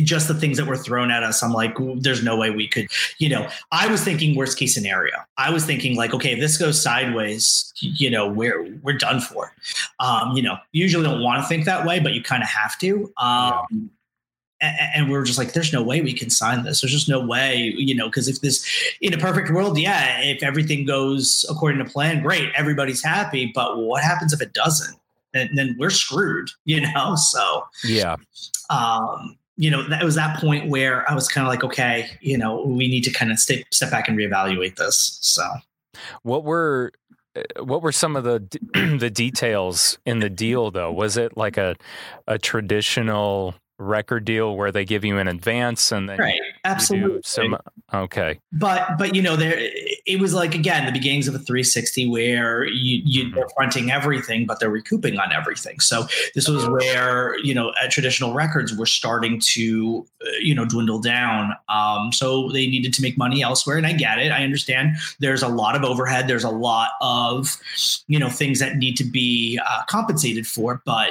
[0.00, 2.88] just the things that were thrown at us, I'm like, there's no way we could
[3.18, 5.14] you know, I was thinking worst case scenario.
[5.36, 9.52] I was thinking like, okay, if this goes sideways, you know, we're we're done for.
[10.00, 12.48] Um, you know, you usually don't want to think that way, but you kind of
[12.48, 13.12] have to.
[13.18, 13.90] Um,
[14.62, 16.80] a- and we were just like, there's no way we can sign this.
[16.80, 18.66] There's just no way, you know, because if this
[19.00, 23.50] in a perfect world, yeah, if everything goes according to plan, great, everybody's happy.
[23.54, 24.96] But what happens if it doesn't?
[25.34, 27.16] And then we're screwed, you know.
[27.16, 28.16] So Yeah,
[28.70, 32.38] um, you know, that was that point where I was kind of like, okay, you
[32.38, 35.18] know, we need to kind of step step back and reevaluate this.
[35.20, 35.42] So
[36.22, 36.92] What were
[37.36, 38.40] uh, what were some of the
[38.98, 40.92] the details in the deal though?
[40.92, 41.76] Was it like a
[42.26, 47.20] a traditional record deal where they give you an advance and then right, absolutely.
[47.24, 47.56] some
[47.92, 48.38] okay.
[48.52, 52.64] but but you know there it was like again the beginnings of a 360 where
[52.64, 53.34] you you Mhm.
[53.34, 58.32] they're fronting everything but they're recouping on everything so this was where you know traditional
[58.34, 63.16] records were starting to uh, you know dwindle down um so they needed to make
[63.18, 66.50] money elsewhere and i get it i understand there's a lot of overhead there's a
[66.50, 67.56] lot of
[68.08, 71.10] you know things that need to be uh, compensated for but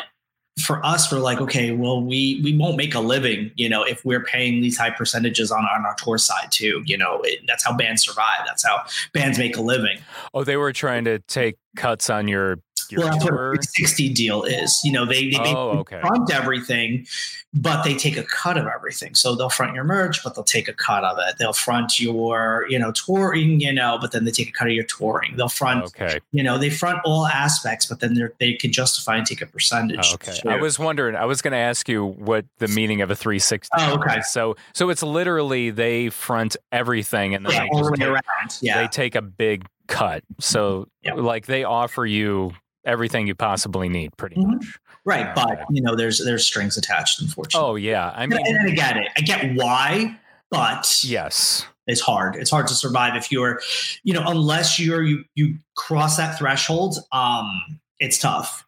[0.60, 4.04] for us, we're like, okay, well, we we won't make a living, you know, if
[4.04, 6.84] we're paying these high percentages on on our tour side too.
[6.86, 8.42] You know, it, that's how bands survive.
[8.46, 8.84] That's how
[9.14, 10.00] bands make a living.
[10.34, 12.60] Oh, they were trying to take cuts on your
[12.92, 13.56] your well, that's what a tour.
[13.56, 14.80] 360 deal is.
[14.84, 16.00] You know, they they, Oh, okay.
[16.02, 17.08] front everything,
[17.54, 19.16] but they take a cut of everything.
[19.16, 21.38] So they'll front your merch, but they'll take a cut of it.
[21.38, 24.74] They'll front your you know touring, you know, but then they take a cut of
[24.74, 25.36] your touring.
[25.36, 29.26] They'll front Okay, you know they front all aspects, but then they can justify and
[29.26, 30.00] take a percentage.
[30.12, 30.34] Oh, okay.
[30.34, 30.52] Sure.
[30.52, 31.16] I was wondering.
[31.16, 33.70] I was going to ask you what the meaning of a 360.
[33.78, 34.18] Oh, okay.
[34.18, 34.32] was.
[34.32, 38.58] So so it's literally they front everything and then yeah, they take, around.
[38.62, 38.82] Yeah.
[38.82, 40.24] they take a big cut.
[40.40, 42.54] So like they offer you
[42.86, 44.54] everything you possibly need, pretty Mhm.
[44.56, 44.80] much.
[45.06, 47.68] Right, but you know, there's there's strings attached, unfortunately.
[47.70, 49.08] Oh yeah, I and, mean, and I get it.
[49.18, 50.16] I get why,
[50.52, 52.36] but yes, it's hard.
[52.36, 53.60] It's hard to survive if you're,
[54.04, 56.98] you know, unless you're you you cross that threshold.
[57.12, 58.66] Um, it's tough.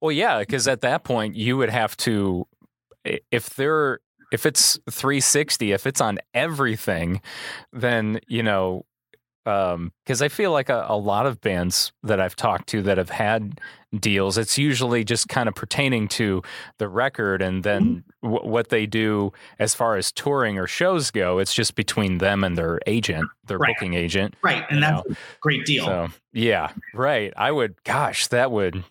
[0.00, 2.46] well, yeah, because at that point you would have to,
[3.30, 4.00] if they're
[4.32, 7.20] if it's 360, if it's on everything,
[7.72, 8.86] then you know,
[9.44, 13.10] because I feel like a, a lot of bands that I've talked to that have
[13.10, 13.60] had
[14.00, 16.42] deals, it's usually just kind of pertaining to
[16.78, 21.38] the record, and then w- what they do as far as touring or shows go,
[21.38, 23.74] it's just between them and their agent, their Right.
[23.76, 24.34] booking agent.
[24.42, 25.84] Right, and that's a great deal.
[25.84, 27.32] So yeah, right.
[27.36, 27.74] I would.
[27.84, 28.82] Gosh, that would.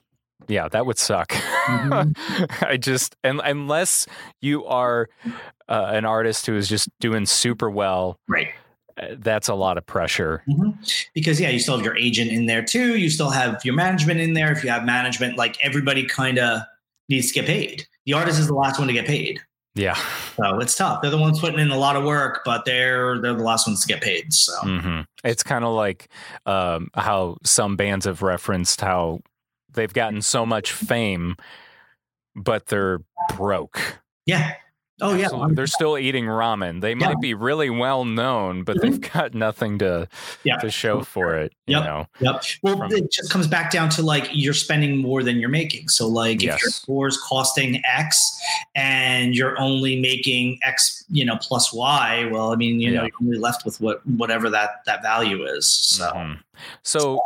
[0.48, 1.30] Yeah, that would suck.
[1.30, 2.16] Mhm.
[2.68, 4.06] I just and unless
[4.42, 5.10] you are
[5.70, 8.50] uh, an artist who is just doing super well, right.
[9.02, 10.44] Uh, that's a lot of pressure.
[10.48, 11.08] Mhm.
[11.14, 12.98] Because yeah, you still have your agent in there too.
[12.98, 14.52] You still have your management in there.
[14.52, 16.62] If you have management, like everybody kind of
[17.10, 17.86] needs to get paid.
[18.06, 19.40] The artist is the last one to get paid.
[19.76, 19.96] Yeah.
[20.38, 21.02] So it's tough.
[21.02, 23.82] They're the ones putting in a lot of work, but they're they're the last ones
[23.82, 24.32] to get paid.
[24.34, 26.10] So hmm It's kind of like
[26.46, 29.22] um, how some bands have referenced how
[29.74, 31.36] they've gotten so much fame,
[32.36, 33.00] but they're
[33.36, 33.80] broke.
[34.26, 34.54] yeah.
[35.02, 35.26] Oh yeah.
[35.26, 35.56] Absolutely.
[35.56, 36.80] They're still eating ramen.
[36.82, 37.08] They Yeah.
[37.08, 40.08] might be really well known, but they've got nothing to
[40.44, 40.58] Yeah.
[40.58, 41.52] to show for it.
[41.66, 41.84] You Yep.
[41.86, 42.08] know.
[42.20, 42.44] Yep.
[42.62, 45.90] Well, From- it just comes back down to like you're spending more than you're making.
[45.90, 46.82] So like if your Yes.
[46.86, 48.40] tour is costing X
[48.76, 53.12] and you're only making X, you know, plus Y, well, I mean, you know, you're
[53.22, 55.68] only left with what whatever that that value is.
[55.68, 56.38] So Mhm.
[56.84, 57.20] So,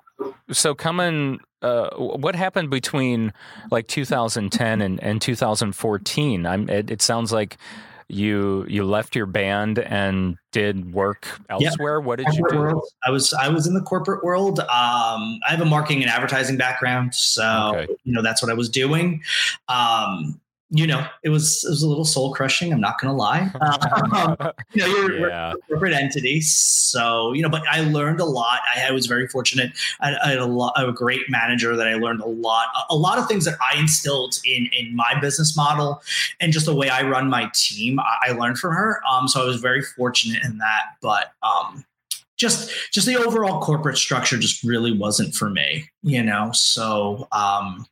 [0.51, 3.33] so coming, uh, what happened between
[3.71, 6.45] like 2010 and, and 2014?
[6.45, 6.69] I'm.
[6.69, 7.57] It, it sounds like
[8.09, 11.99] you you left your band and did work elsewhere.
[11.99, 12.57] What did you do?
[12.57, 14.59] world, I was I was in the corporate world.
[14.59, 14.67] Um,
[15.45, 17.93] I have a marketing and advertising background, so Okay.
[18.05, 19.21] you know that's what I was doing.
[19.67, 22.73] Um, you know, it was it was a little soul crushing.
[22.73, 23.51] I'm not going to lie.
[24.17, 24.35] Um,
[24.73, 25.51] you know, you're, Yeah.
[25.53, 27.49] a corporate entity, so you know.
[27.49, 28.59] But I learned a lot.
[28.75, 29.71] I, I was very fortunate.
[30.01, 32.95] I, I had a lot, a great manager that I learned a lot, a, a
[32.95, 36.01] lot of things that I instilled in in my business model
[36.39, 37.99] and just the way I run my team.
[37.99, 39.01] I, I learned from her.
[39.09, 40.81] Um, so I was very fortunate in that.
[41.01, 41.85] But um,
[42.37, 46.51] just just the overall corporate structure just really wasn't for me, you know.
[46.53, 47.85] So um,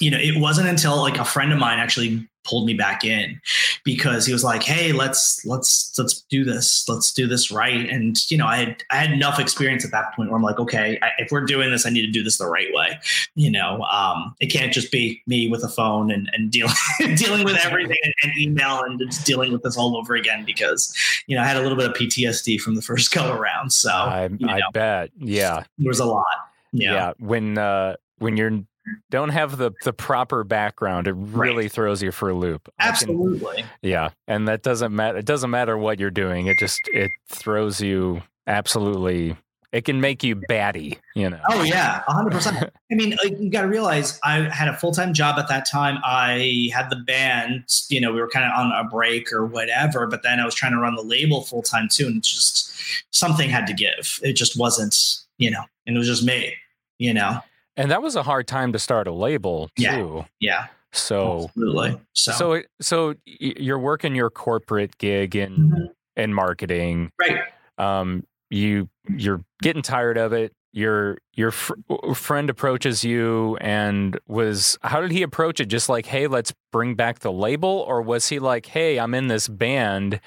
[0.00, 3.38] you know, it wasn't until like a friend of mine actually pulled me back in
[3.84, 6.86] because he was like, "Hey, let's let's let's do this.
[6.88, 10.14] Let's do this right." And you know, I had I had enough experience at that
[10.14, 12.38] point where I'm like, "Okay, I, if we're doing this, I need to do this
[12.38, 12.98] the right way."
[13.34, 16.74] You know, um, it can't just be me with a phone and and dealing
[17.16, 20.94] dealing with everything and, and email and just dealing with this all over again because
[21.26, 23.72] you know I had a little bit of PTSD from the first go around.
[23.72, 25.10] So I, you I bet.
[25.18, 25.64] Yeah.
[25.78, 26.24] there was a lot.
[26.72, 26.92] Yeah.
[26.92, 27.12] Yeah.
[27.18, 28.62] When uh when you're
[29.10, 32.68] don't have the the proper background, it really throws you for a loop.
[32.78, 33.64] I can- Absolutely.
[33.82, 34.10] yeah.
[34.26, 36.46] And that doesn't matter it doesn't matter what you're doing.
[36.46, 39.36] It just it throws you absolutely
[39.72, 41.40] it can make you batty, you know.
[41.48, 42.56] Oh yeah, hundred percent.
[42.92, 45.64] I mean, like, you got to realize I had a full time job at that
[45.70, 45.98] time.
[46.04, 47.64] I had the band.
[47.88, 50.06] You know, we were kind of on a break or whatever.
[50.08, 52.72] But then I was trying to run the label full time too, and it's just
[53.12, 54.18] something had to give.
[54.22, 54.96] It just wasn't,
[55.38, 56.54] you know, and it was just me.
[56.98, 57.38] You know,
[57.80, 59.82] And that was a hard time to start a label too.
[59.82, 60.66] yeah, yeah.
[60.92, 62.00] So absolutely.
[62.14, 65.88] So, so so you're working your corporate gig in Mhm.
[66.16, 67.10] in marketing.
[67.20, 67.40] right.
[67.78, 70.52] um, you you're getting tired of it.
[70.72, 71.74] Your your fr-
[72.14, 75.66] friend approaches you and was how did he approach it?
[75.66, 79.28] Just like, hey, let's bring back the label, or was he like, hey, I'm in
[79.28, 80.20] this band.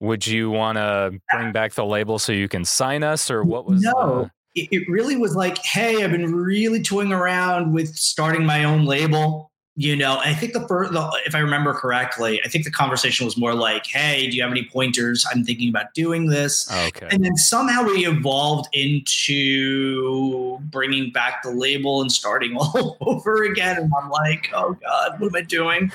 [0.00, 3.64] Would you want to bring back the label so you can sign us, or what
[3.66, 3.82] was?
[3.82, 4.28] No.
[4.54, 8.84] It, it really was like, hey, I've been really toying around with starting my own
[8.84, 9.50] label.
[9.76, 12.70] You know, and I think the first, the, if I remember correctly, I think the
[12.70, 15.26] conversation was more like, "Hey, do you have any pointers?
[15.34, 17.08] I'm thinking about doing this." Okay.
[17.10, 23.76] And then somehow we evolved into bringing back the label and starting all over again.
[23.78, 25.90] And I'm like, oh God, what am I doing?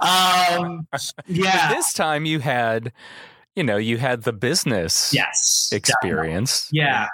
[0.00, 1.74] Um, But yeah.
[1.74, 2.92] this time you had,
[3.56, 5.68] you know, you had the business Yes.
[5.70, 5.78] definitely.
[5.78, 6.68] experience.
[6.70, 7.08] Yeah.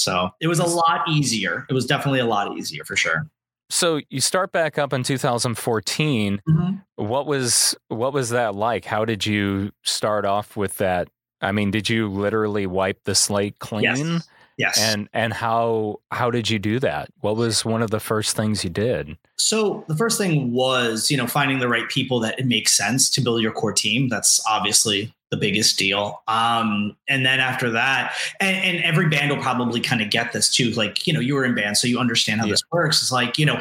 [0.00, 1.66] So it was a lot easier.
[1.68, 3.26] It was definitely a lot easier for sure.
[3.70, 6.42] So you start back up in 2014.
[6.48, 6.76] Mm-hmm.
[6.96, 8.84] What was what was that like?
[8.84, 11.08] How did you start off with that?
[11.40, 13.84] I mean, did you literally wipe the slate clean?
[13.84, 14.28] Yes.
[14.58, 14.78] Yes.
[14.78, 17.08] And and how how did you do that?
[17.20, 19.16] What was one of the first things you did?
[19.36, 23.08] So the first thing was, you know, finding the right people that it makes sense
[23.10, 24.08] to build your core team.
[24.08, 26.22] That's obviously the biggest deal.
[26.28, 30.48] Um, and then after that, and, and every band will probably kind of get this
[30.48, 30.70] too.
[30.70, 32.52] Like, you know, you were in band, so you understand how Yeah.
[32.52, 33.00] this works.
[33.02, 33.60] It's like, you know,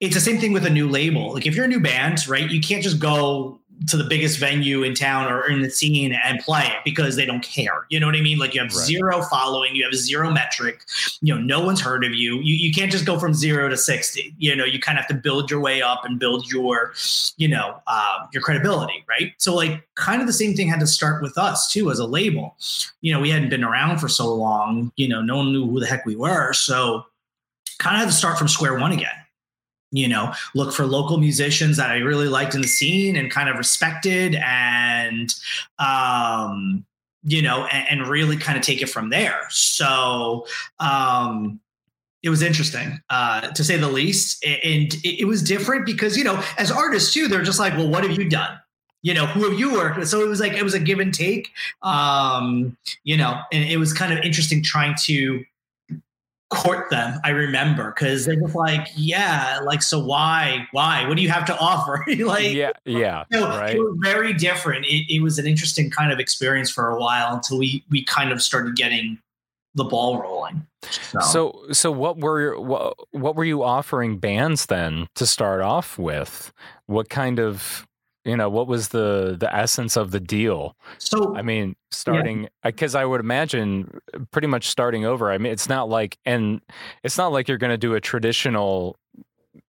[0.00, 1.32] it's the same thing with a new label.
[1.32, 4.82] Like if you're a new band, right, you can't just go to the biggest venue
[4.82, 7.86] in town or in the scene and play it because they don't care.
[7.88, 8.38] You know what I mean?
[8.38, 8.86] Like you have Right.
[8.86, 10.82] zero following, you have zero metric,
[11.22, 12.36] you know, no one's heard of you.
[12.40, 14.34] You you can't just go from zero to 60.
[14.38, 16.92] You know, you kind of have to build your way up and build your,
[17.38, 19.32] you know, uh, your credibility, right?
[19.38, 22.06] So like kind of the same thing had to start with us too as a
[22.06, 22.56] label.
[23.00, 25.80] You know, we hadn't been around for so long, you know, no one knew who
[25.80, 26.52] the heck we were.
[26.52, 27.06] So
[27.78, 29.08] kind of had to start from square one again
[29.92, 33.48] you know look for local musicians that i really liked in the scene and kind
[33.48, 35.34] of respected and
[35.78, 36.84] um
[37.22, 39.42] you know and, and really kind of take it from there.
[39.50, 40.46] So
[40.78, 41.60] um
[42.22, 44.44] it was interesting uh to say the least.
[44.44, 48.04] And it, was different because you know as artists too they're just like well what
[48.04, 48.58] have you done?
[49.02, 50.08] You know who have you worked with?
[50.08, 51.50] So it was like it was a give and take
[51.82, 55.44] um you know and it was kind of interesting trying to
[56.50, 61.22] court them i remember because they were like yeah like so why why what do
[61.22, 63.76] you have to offer like yeah, yeah, no, right.
[63.76, 67.34] it was very different it, it was an interesting kind of experience for a while
[67.34, 69.16] until we we kind of started getting
[69.76, 75.06] the ball rolling so, So so what were what, what were you offering bands then
[75.14, 76.52] to start off with?
[76.86, 77.86] What kind of
[78.24, 80.76] you know what was the the essence of the deal?
[80.98, 85.30] so I mean, starting because I would imagine uh, pretty much starting over.
[85.30, 86.60] I mean, it's not like and
[87.02, 88.96] it's not like you're going to do a traditional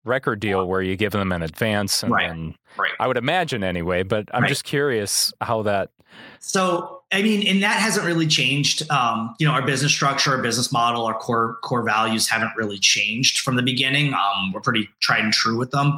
[0.03, 2.27] record deal where you give them an advance and Right.
[2.27, 4.49] then right I would imagine anyway, but I'm Right.
[4.49, 5.91] just curious how that
[6.39, 8.89] So, I mean, and that hasn't really changed.
[8.91, 12.77] Um, you know, our business structure, our business model, our core core values haven't really
[12.77, 14.13] changed from the beginning.
[14.13, 15.97] Um, we're pretty tried and true with them.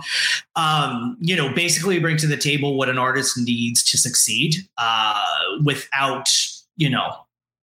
[0.56, 5.21] Um, you know, basically bring to the table what an artist needs to succeed uh,
[5.65, 6.30] without,
[6.78, 7.13] you know,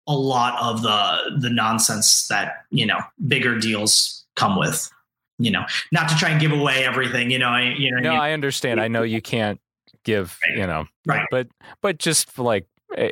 [0.08, 4.90] a lot of the the nonsense that you know bigger deals come with.
[5.38, 8.10] you know, not to try and give away everything, you know, I, you know, No,
[8.10, 8.20] I mean?
[8.22, 8.80] I understand.
[8.80, 9.60] I know you can't
[10.02, 10.56] give, Right.
[10.58, 11.26] you know, Right.
[11.30, 11.48] but
[11.82, 13.10] but just like eh,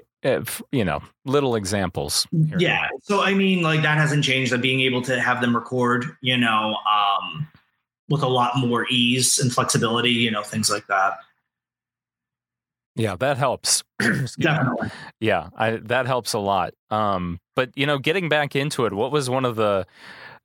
[0.72, 2.26] you know, little examples.
[2.32, 2.88] here yeah.
[3.02, 4.52] So I mean, like that hasn't changed.
[4.52, 7.46] That being able to have them record, you know, um,
[8.08, 11.18] with a lot more ease and flexibility, you know, things like that.
[12.96, 13.82] Yeah, that helps.
[14.38, 14.90] Definitely.
[15.20, 16.74] Yeah, I, that helps a lot.
[16.90, 19.86] Um, but you know, getting back into it, what was one of the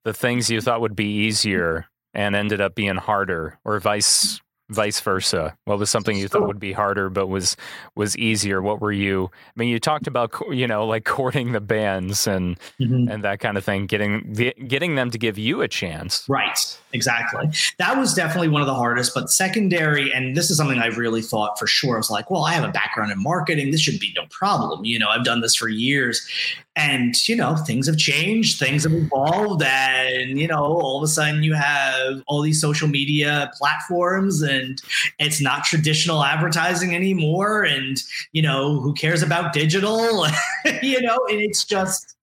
[0.04, 5.00] the things you thought would be easier and ended up being harder, or vice vice
[5.02, 5.56] versa?
[5.66, 7.58] What was something you thought would be harder but was
[7.96, 8.62] was easier?
[8.62, 9.30] What were you?
[9.34, 13.12] I mean, you talked about you know like courting the bands and Mhm.
[13.12, 16.26] and that kind of thing, getting the, getting them to give you a chance.
[16.30, 17.50] Right, exactly.
[17.78, 19.14] That was definitely one of the hardest.
[19.14, 21.96] But secondary, and this is something I've really thought for sure.
[21.96, 23.72] I was like, well, I have a background in marketing.
[23.72, 24.86] This should be no problem.
[24.86, 26.28] You know, I've done this for years.
[26.76, 29.64] And, you know, things have changed, things have evolved.
[29.64, 34.82] And, you know, all of a sudden you have all these social media platforms and
[35.18, 37.64] it's not traditional advertising anymore.
[37.64, 40.26] And, you know, who cares about digital?
[40.82, 42.16] you know, and it's just,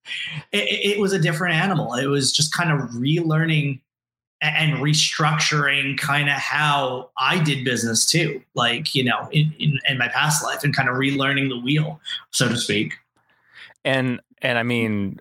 [0.51, 1.93] it, it was a different animal.
[1.93, 3.79] It was just kind of relearning
[4.41, 9.97] and restructuring kind of how I did business too, like, you know, in, in, in
[9.97, 11.99] my past life and kind of relearning the wheel,
[12.31, 12.93] so to speak.
[13.83, 15.19] and and I mean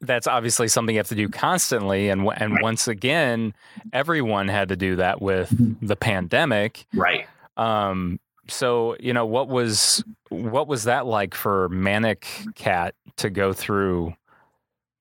[0.00, 2.62] that's obviously something you have to do constantly and and Right.
[2.62, 3.54] once again
[3.92, 5.54] everyone had to do that with
[5.86, 7.26] the pandemic Right.
[7.56, 13.52] um so you know what was what was that like for Manic Kat to go
[13.52, 14.14] through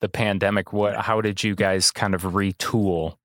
[0.02, 3.16] the pandemic what how did you guys kind of retool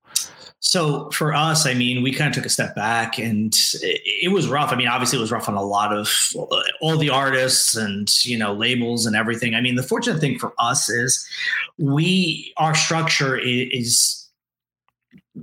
[0.64, 4.46] So for us, I mean, we kind of took a step back and it, was
[4.46, 4.72] rough.
[4.72, 6.09] I mean, obviously it was rough on a lot of
[6.81, 9.57] all the artists and, you know, labels and everything.
[9.57, 11.29] I mean, the fortunate thing for us is
[11.79, 14.25] we, our structure is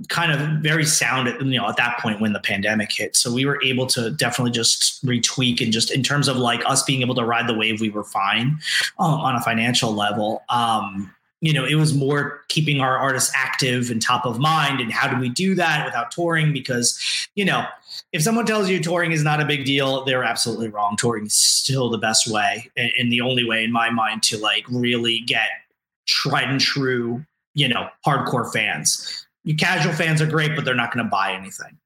[0.08, 3.14] kind of very sound at, you know, at that point when the pandemic hit.
[3.14, 6.82] So we were able to definitely just retweak and just in terms of like us
[6.82, 8.58] being able to ride the wave, we were fine
[8.98, 10.44] um, on a financial level.
[10.48, 14.80] Um, you know, it was more keeping our artists active and top of mind.
[14.80, 16.52] And how do we do that without touring?
[16.52, 16.98] Because,
[17.34, 17.64] you know,
[18.12, 20.96] if someone tells you touring is not a big deal, they're absolutely wrong.
[20.96, 24.38] Touring is still the best way and, and the only way, in my mind, to
[24.38, 25.48] like really get
[26.06, 27.24] tried and true,
[27.54, 29.26] you know, hardcore fans.
[29.44, 31.78] Your casual fans are great, but they're not going to buy anything.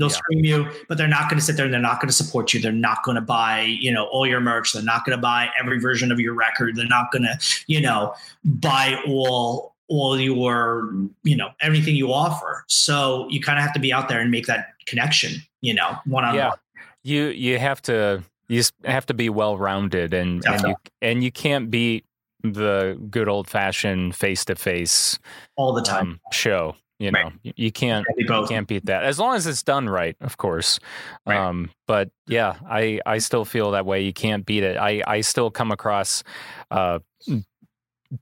[0.00, 0.16] They'll Yeah.
[0.16, 2.52] scream you, but they're not going to sit there and they're not going to support
[2.54, 2.60] you.
[2.60, 4.72] They're not going to buy, you know, all your merch.
[4.72, 6.74] They're not going to buy every version of your record.
[6.74, 10.92] They're not going to, you know, buy all all your,
[11.24, 12.64] you know, everything you offer.
[12.68, 15.96] So you kind of have to be out there and make that connection, you know,
[16.06, 16.58] one on yeah one.
[17.02, 21.24] you you have to you just have to be well rounded and and you and
[21.24, 22.04] you can't beat
[22.42, 25.18] the good old fashioned face to face
[25.56, 26.08] all the time.
[26.08, 26.74] um, show.
[27.00, 29.88] You know, You- you can't Can't you can't beat that as long as it's done
[29.88, 30.78] right, of course.
[31.26, 31.38] Right.
[31.38, 34.02] Um, but yeah, I I still feel that way.
[34.02, 34.76] You can't beat it.
[34.76, 36.22] I I still come across
[36.70, 36.98] uh,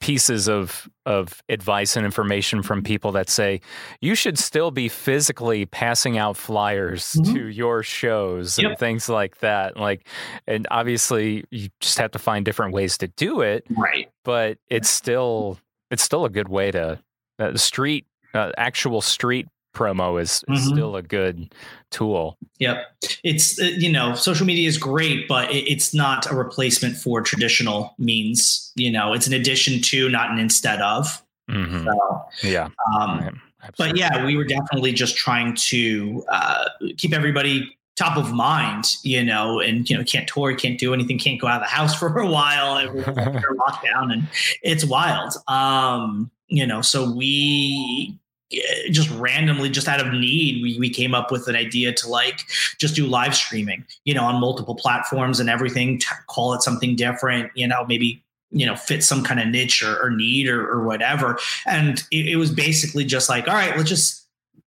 [0.01, 3.59] pieces of of advice and information from people that say
[4.03, 7.33] you should still be physically passing out flyers Mhm.
[7.33, 10.07] to your shows and things like that like
[10.47, 14.11] and obviously you just have to find different ways to do it Right.
[14.25, 15.59] but it's still
[15.91, 16.99] it's still a good way to
[17.39, 20.73] uh, street uh, actual street promo is, is Mhm.
[20.73, 21.53] still a good
[21.91, 22.85] tool Yep.
[23.23, 27.95] It's, uh, you know, social media is great, but it's not a replacement for traditional
[27.99, 28.73] means.
[28.75, 31.23] You know, it's an addition to, not an instead of.
[31.51, 31.85] Mhm.
[31.85, 33.35] So, yeah um, right.
[33.77, 36.65] but yeah, we were definitely just trying to uh,
[36.97, 41.19] keep everybody top of mind, you know, and you know, can't tour, can't do anything,
[41.19, 42.79] can't go out of the house for a while.
[42.79, 44.29] Everyone's under lockdown, and
[44.63, 45.33] it's wild.
[45.47, 48.19] Um, you know, so we
[48.53, 52.09] eh, just randomly, just out of need, we we came up with an idea to
[52.09, 52.47] like
[52.79, 56.01] just do live streaming, you know, on multiple platforms and everything.
[56.27, 60.03] Call it something different, you know, maybe you know fit some kind of niche or,
[60.03, 63.89] or need or, or whatever and it, it was basically just like all right let's
[63.89, 64.27] just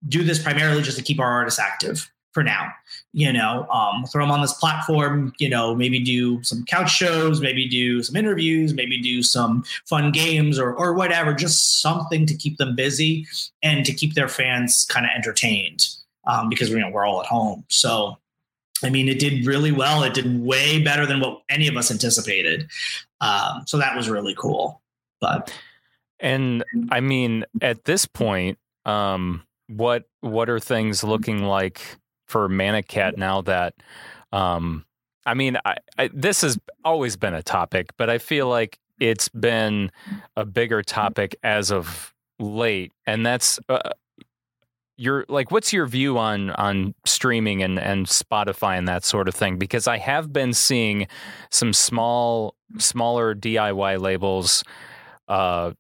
[0.09, 2.73] do this primarily just to keep our artists active for now
[3.13, 7.41] you know um, throw them on this platform you know maybe do some couch shows
[7.41, 12.37] maybe do some interviews maybe do some fun games or, or whatever just something to
[12.37, 13.27] keep them busy
[13.63, 15.87] and to keep their fans kind of entertained
[16.27, 18.19] um, because you know we're all at home so
[18.85, 20.03] I mean, it did really well.
[20.05, 22.69] It did way better than what any of us anticipated.
[23.21, 24.81] Um, so that was really cool.
[25.21, 25.53] But
[26.21, 31.81] And I mean, at this point, um, what what are things looking like
[32.29, 33.75] for Manic Kat now that,
[34.33, 34.85] um,
[35.27, 39.29] I mean, I, I, this has always been a topic, but I feel like it's
[39.29, 39.91] been
[40.37, 43.91] a bigger topic as of late, and that's uh,
[44.97, 49.35] your like what's your view on on streaming and and Spotify and that sort of
[49.35, 49.59] thing?
[49.59, 51.07] Because I have been seeing
[51.51, 54.65] some small smaller DIY labels
[55.29, 55.73] uh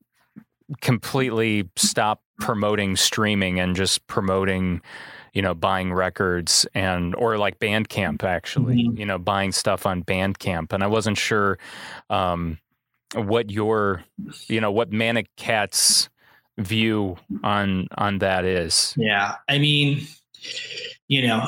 [0.80, 4.80] completely stop promoting streaming and just promoting
[5.38, 8.98] you know buying records and or like Bandcamp actually Mhm.
[8.98, 11.58] you know buying stuff on Bandcamp and I wasn't sure
[12.10, 12.58] um
[13.14, 14.02] what your
[14.48, 16.08] you know what Manic Kat's
[16.58, 20.08] view on on that is Yeah, I mean,
[21.06, 21.40] you know,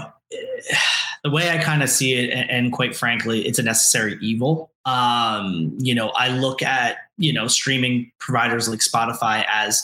[1.24, 4.70] the way I kind of see it, and, and quite frankly, it's a necessary evil.
[4.84, 9.82] Um, you know, I look at you know streaming providers like Spotify as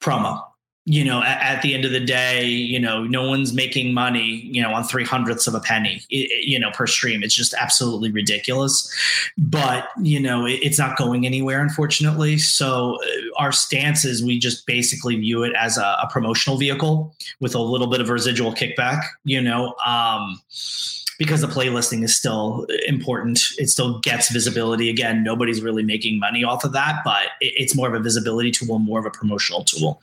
[0.00, 0.42] promo.
[0.84, 4.60] You know, at, the end of the day, you know, no one's making money, you
[4.60, 7.22] know, on three hundredths of a penny, you know, per stream.
[7.22, 8.92] It's just absolutely ridiculous.
[9.38, 12.38] But you know, it, it's not going anywhere, unfortunately.
[12.38, 17.14] So uh, our stance is we just basically view it as a, a promotional vehicle
[17.38, 20.40] with a little bit of residual kickback, you know, um,
[21.18, 23.42] because the playlisting is still important.
[23.58, 24.90] It still gets visibility.
[24.90, 28.50] Again, nobody's really making money off of that, but it, it's more of a visibility
[28.50, 30.00] tool, more of a promotional tool.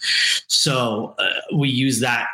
[0.48, 2.28] So uh, we use that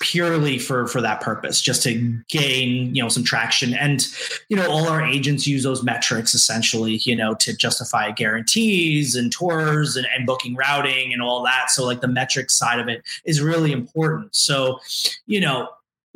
[0.00, 4.06] purely for for that purpose just to gain you know some traction and
[4.48, 9.32] you know all our agents use those metrics essentially you know to justify guarantees and
[9.32, 13.02] tours and, and booking routing and all that so like the metric side of it
[13.24, 14.78] is really important so
[15.26, 15.68] you know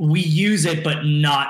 [0.02, 1.48] we use it but not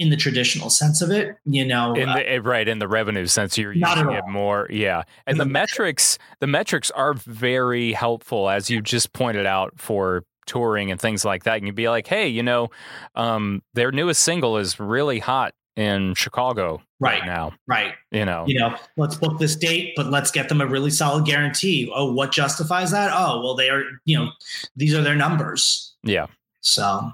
[0.00, 2.88] in the traditional sense of it you know in uh, the, eh, right in the
[2.88, 7.92] revenue sense you're using it more yeah and the The metrics the metrics are very
[7.92, 11.88] helpful as you just pointed out for touring and things like that you can be
[11.88, 12.70] like hey you know
[13.14, 17.26] um, their newest single is really hot in chicago right, Right.
[17.26, 20.66] now right you know you know, let's book this date, but let's get them a
[20.66, 21.90] really solid guarantee.
[21.94, 23.10] Oh, what justifies that?
[23.12, 24.30] Oh, well, they are, you know,
[24.76, 25.94] these are their numbers.
[26.04, 26.26] yeah
[26.60, 27.10] So,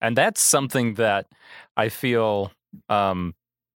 [0.00, 1.26] and that's something that
[1.76, 2.52] i feel
[2.88, 3.34] um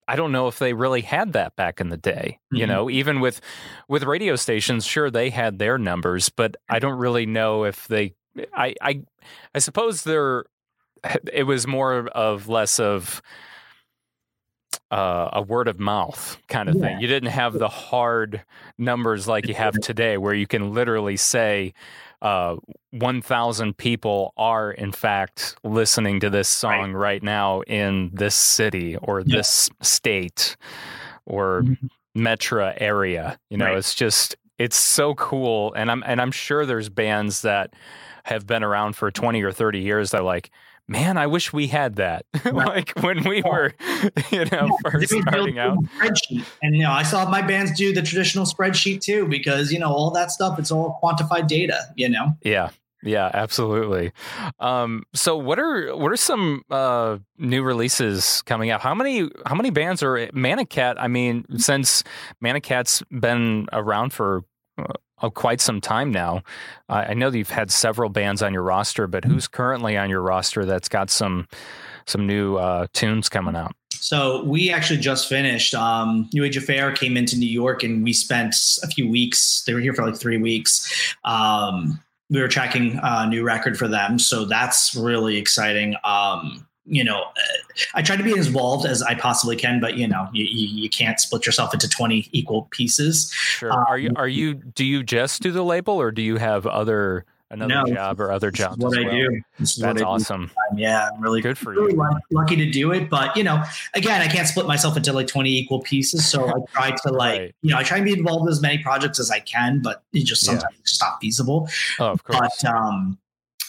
[0.08, 2.68] i don't know if they really had that back in the day you Mhm.
[2.68, 3.42] know even with
[3.88, 8.14] with radio stations sure they had their numbers but i don't really know if they
[8.54, 9.02] i i
[9.56, 10.46] i suppose they're
[11.34, 13.22] it was more of less of
[14.92, 17.00] uh, a word of mouth kind of thing.
[17.00, 18.44] You didn't have the hard
[18.78, 21.74] numbers like you have today, where you can literally say,
[22.22, 22.58] uh,
[22.92, 29.24] 1,000 people are in fact listening to this song right, now in this city or
[29.24, 29.38] Yeah.
[29.38, 30.58] this state
[31.26, 31.90] or Mhm.
[32.16, 33.40] metro area.
[33.50, 33.76] You know, Right.
[33.76, 37.74] it's just it's so cool, and I'm and I'm sure there's bands that
[38.26, 40.52] have been around for 20 or 30 years that are like.
[40.90, 42.26] Man, I wish we had that.
[42.52, 43.74] like when we were,
[44.32, 45.78] you know, first They starting out.
[45.84, 46.44] spreadsheet.
[46.64, 49.92] And, you know, I saw my bands do the traditional spreadsheet too, because, you know,
[49.92, 52.36] all that stuff, it's all quantified data, you know?
[52.42, 52.72] Yeah.
[53.04, 54.12] Yeah, absolutely.
[54.60, 58.82] Um, so what are what are some uh, new releases coming out?
[58.82, 61.02] How many how many bands are Manic Kat?
[61.02, 62.04] I mean, since
[62.42, 64.44] Manic Kat's been around for
[65.22, 66.44] uh, quite some time now,
[66.88, 70.10] I I know that you've had several bands on your roster, but who's currently on
[70.10, 71.48] your roster that's got some
[72.06, 73.76] some new uh, tunes coming out?
[74.02, 75.76] So we actually just finished.
[75.76, 79.64] Um, New Age Affair came into New York, and we spent a few weeks.
[79.66, 81.16] They were here for like three weeks.
[81.26, 82.00] Um,
[82.30, 85.96] we were tracking a new record for them, so that's really exciting.
[86.04, 87.24] Um, you know,
[87.94, 90.68] I try to be as involved as I possibly can, but you know, you, you,
[90.84, 93.32] you can't split yourself into twenty equal pieces.
[93.32, 93.72] Sure.
[93.72, 97.26] are you are you do you just do the label or do you have other
[97.52, 98.78] another No, job or other jobs?
[98.78, 99.12] what I well?
[99.12, 99.42] do.
[99.58, 100.04] That's what I do.
[100.04, 100.52] awesome.
[100.76, 102.20] Yeah, I'm really Good for really you.
[102.32, 103.10] lucky to do it.
[103.10, 103.64] But you know,
[103.94, 106.28] again, I can't split myself into like 20 equal pieces.
[106.28, 107.56] So I try to like, Right.
[107.62, 110.04] you know, I try and be involved in as many projects as I can, but
[110.14, 110.54] it just Yeah.
[110.54, 111.70] sometimes it's just not feasible.
[112.00, 112.40] Oh, of course.
[112.62, 113.18] But um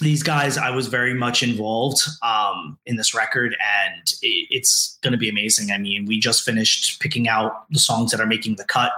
[0.01, 5.13] these guys, I was very much involved um, in this record, and it, it's going
[5.13, 5.71] to be amazing.
[5.71, 8.93] I mean, we just finished picking out the songs that are making the cut.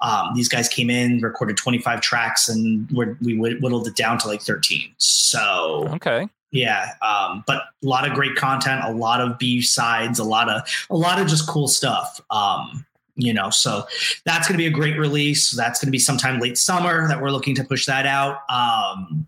[0.00, 4.28] Um, these guys came in, recorded 25 tracks, and we're, we whittled it down to
[4.28, 4.94] like 13.
[4.98, 6.28] So okay.
[6.50, 10.48] yeah um, but a lot of great content a lot of b sides a lot
[10.48, 12.84] of a lot of just cool stuff um,
[13.16, 13.84] you know so
[14.24, 17.20] that's going to be a great release that's going to be sometime late summer that
[17.20, 19.26] we're looking to push that out um,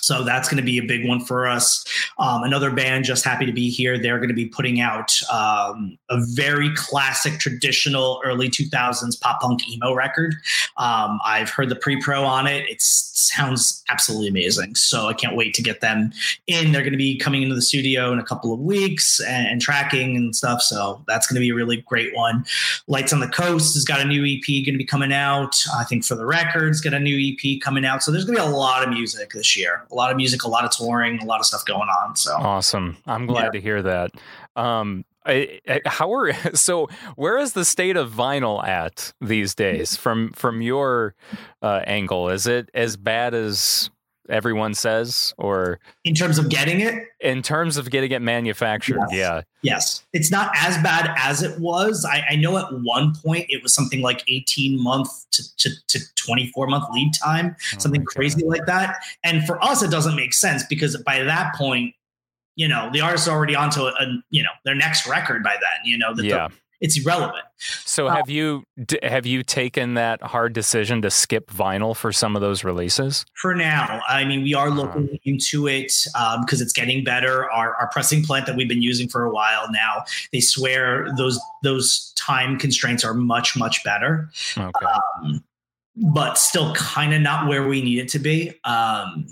[0.00, 1.84] so that's going to be a big one for us.
[2.18, 3.98] Um, another band, just happy to be here.
[3.98, 9.68] They're going to be putting out um, a very classic, traditional early 2000s pop punk
[9.68, 10.34] emo record.
[10.76, 12.68] Um, I've heard the pre pro on it.
[12.68, 14.74] It sounds absolutely amazing.
[14.74, 16.12] So I can't wait to get them
[16.46, 16.72] in.
[16.72, 19.60] They're going to be coming into the studio in a couple of weeks and, and
[19.60, 20.62] tracking and stuff.
[20.62, 22.44] So that's going to be a really great one.
[22.86, 25.56] Lights on the Coast has got a new EP going to be coming out.
[25.74, 28.02] I think for the records, got a new EP coming out.
[28.02, 29.84] So there's going to be a lot of music this year.
[29.90, 32.16] A lot of music, a lot of touring, a lot of stuff going on.
[32.16, 32.96] So Awesome.
[33.06, 33.50] I'm glad Yeah.
[33.50, 34.10] to hear that.
[34.56, 36.88] Um, I, I, how are so?
[37.16, 39.94] Where is the state of vinyl at these days?
[39.96, 41.14] From from your
[41.62, 43.90] uh, angle, is it as bad as
[44.30, 48.98] everyone says, or in terms of getting it, in terms of getting it manufactured?
[49.10, 49.12] Yes.
[49.12, 49.42] Yeah.
[49.62, 52.04] yes, it's not as bad as it was.
[52.04, 55.98] I, I know at one point it was something like 18 month to, to, to
[56.16, 58.96] 24 month lead time, oh something Oh my crazy like that.
[59.24, 61.94] And for us, it doesn't make sense because by that point,
[62.56, 65.84] you know, the artist's already onto a, a you know their next record by then.
[65.84, 66.48] You know, that the- Yeah.
[66.80, 67.44] It's irrelevant.
[67.84, 72.10] So Uh, have you d- have you taken that hard decision to skip vinyl for
[72.12, 73.24] some of those releases?
[73.34, 74.00] for now.
[74.08, 74.76] I mean, we are Uh-huh.
[74.82, 75.92] looking into it
[76.40, 77.50] because it's getting better.
[77.50, 81.38] Our, our pressing plant that we've been using for a while now, they swear those
[81.62, 84.86] those time constraints are much much better, Okay.
[84.86, 85.44] um,
[85.96, 88.52] but still kind of not where we need it to be.
[88.64, 89.26] Um,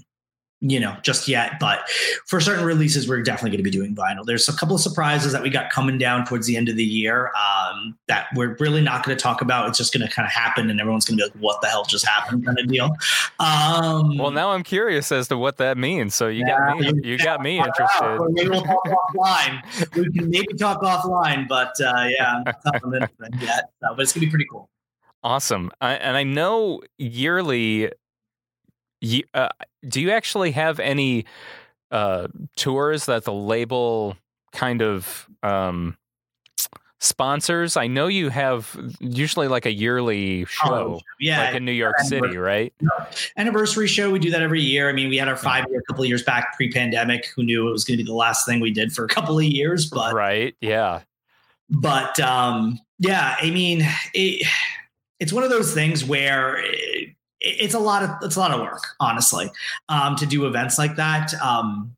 [0.60, 1.52] you know, just yet.
[1.60, 1.88] But
[2.26, 4.24] for certain releases, we're definitely going to be doing vinyl.
[4.24, 6.84] There's a couple of surprises that we got coming down towards the end of the
[6.84, 9.68] year um, that we're really not going to talk about.
[9.68, 11.68] It's just going to kind of happen, and everyone's going to be like, "What the
[11.68, 12.90] hell just happened?" kind of deal.
[13.38, 16.14] Um, well, now I'm curious as to what that means.
[16.14, 18.18] So you got me you got me interested.
[18.30, 19.94] maybe we'll talk offline.
[19.94, 23.70] We can maybe talk offline, but uh, yeah, I'm not telling anything yet.
[23.80, 24.68] So, but it's gonna be pretty cool.
[25.22, 25.70] Awesome.
[25.80, 27.90] I, and I know yearly.
[29.00, 29.48] You, uh,
[29.86, 31.24] do you actually have any
[31.90, 34.16] uh, tours that the label
[34.52, 35.96] kind of um,
[37.00, 37.76] sponsors?
[37.76, 42.00] I know you have usually like a yearly show, Oh, yeah, like in New York
[42.00, 42.72] City, right?
[43.36, 44.10] anniversary show.
[44.10, 44.88] We do that every year.
[44.88, 47.26] I mean, we had our five year, a couple of years back, pre pandemic.
[47.36, 49.38] Who knew it was going to be the last thing we did for a couple
[49.38, 49.88] of years?
[49.88, 50.56] But right.
[50.60, 51.02] Yeah.
[51.70, 53.82] but um, yeah, I mean,
[54.14, 54.46] it,
[55.20, 57.10] it's one of those things where it,
[57.40, 59.50] it's a lot of it's a lot of work, honestly,
[59.88, 61.34] um, to do events like that.
[61.40, 61.94] Um,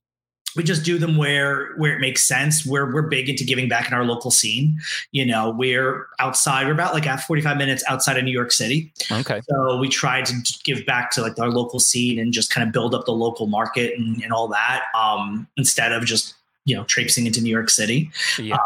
[0.56, 2.66] we just do them where where it makes sense.
[2.66, 4.78] We're we're big into giving back in our local scene.
[5.12, 6.66] You know, we're outside.
[6.66, 8.92] We're about like at 45 minutes outside of New York City.
[9.10, 9.40] Okay.
[9.48, 10.34] So we try to
[10.64, 13.46] give back to like our local scene and just kind of build up the local
[13.46, 14.84] market and, and all that.
[14.94, 16.34] Um, instead of just
[16.70, 18.10] you know traipsing into New York City.
[18.38, 18.56] Yeah.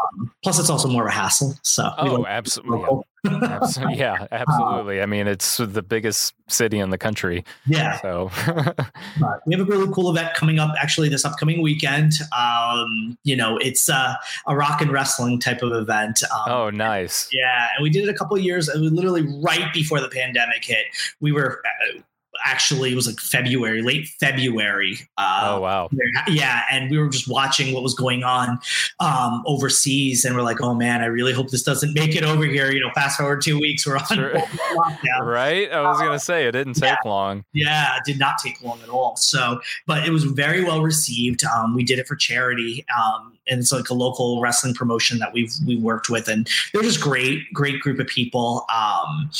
[0.42, 1.55] Plus, it's also more of a hassle.
[1.62, 2.78] So Oh, absolutely.
[2.78, 3.07] local.
[3.26, 3.96] Absolutely.
[3.98, 5.00] Yeah, absolutely.
[5.00, 7.42] I mean, it's the biggest city in the country.
[7.66, 8.30] yeah, So,
[9.46, 12.12] we have a really cool event coming up actually this upcoming weekend.
[12.36, 14.12] Um, you know, it's uh,
[14.46, 16.22] a rock and wrestling type of event.
[16.24, 17.26] Um, oh, nice.
[17.32, 18.68] Yeah, and we did it a couple of years.
[18.68, 20.84] It was literally right before the pandemic hit.
[21.20, 22.00] We were uh,
[22.45, 24.99] actually it was like February, late February.
[25.18, 25.90] Uh, Oh, wow.
[26.28, 28.59] yeah, and we were just watching what was going on
[29.01, 32.45] um, overseas, and we're like, "Oh man, I really hope this doesn't make it over
[32.45, 34.32] here." You know, fast forward two weeks, we're on Sure.
[34.34, 35.20] lockdown.
[35.22, 35.70] Right?
[35.72, 37.45] I was going to say, it didn't take long.
[37.53, 39.16] Yeah, it did not take long at all.
[39.16, 41.45] So, but it was very well received.
[41.45, 45.32] Um, we did it for charity, um, and it's like a local wrestling promotion that
[45.32, 48.66] we've we worked with, and they're just great, great group of people.
[48.74, 49.30] Um,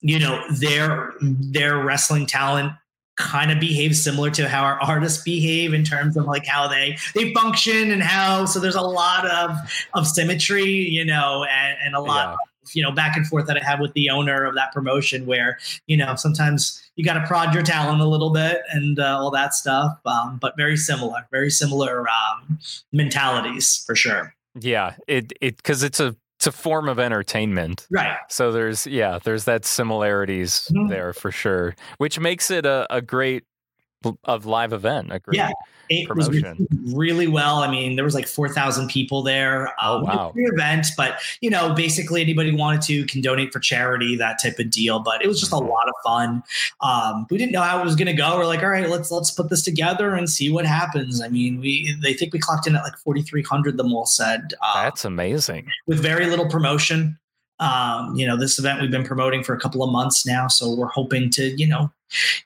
[0.00, 2.72] you know, their their wrestling talent
[3.16, 6.96] kind of behaves similar to how our artists behave in terms of like how they
[7.14, 9.56] they function and how so there's a lot of
[9.94, 12.36] of symmetry you know and, and a lot Yeah.
[12.72, 15.58] You know back and forth that i have with the owner of that promotion where
[15.86, 19.30] you know sometimes you got to prod your talent a little bit and uh, all
[19.30, 22.58] that stuff um, but very similar very similar um,
[22.92, 24.94] mentalities for sure Yeah.
[25.08, 27.86] It, it, cause it's a, it's a form of entertainment.
[27.90, 30.88] right So there's, yeah, there's that similarities Mhm.
[30.88, 33.44] there for sure, which makes it a, a great
[34.24, 35.12] of live event.
[35.12, 35.50] A great, Yeah.
[35.90, 36.66] it was Promotion.
[36.70, 37.56] received really well.
[37.58, 39.72] I mean, there was like four thousand people there.
[39.82, 40.30] Oh, Um, was wow.
[40.32, 44.58] free event, but you know, basically anybody wanted to can donate for charity, that type
[44.58, 45.00] of deal.
[45.00, 45.68] But it was just a Mhm.
[45.68, 46.42] lot of fun.
[46.80, 48.36] Um, we didn't know how it was going to go.
[48.38, 51.20] We're like, all right, let's let's put this together and see what happens.
[51.20, 53.76] I mean, we they think we clocked in at like forty three hundred.
[53.76, 55.66] The mall said uh, that's amazing.
[55.86, 57.18] with very little promotion.
[57.60, 60.74] Um, you know, this event we've been promoting for a couple of months now, so
[60.74, 61.90] we're hoping to, you know,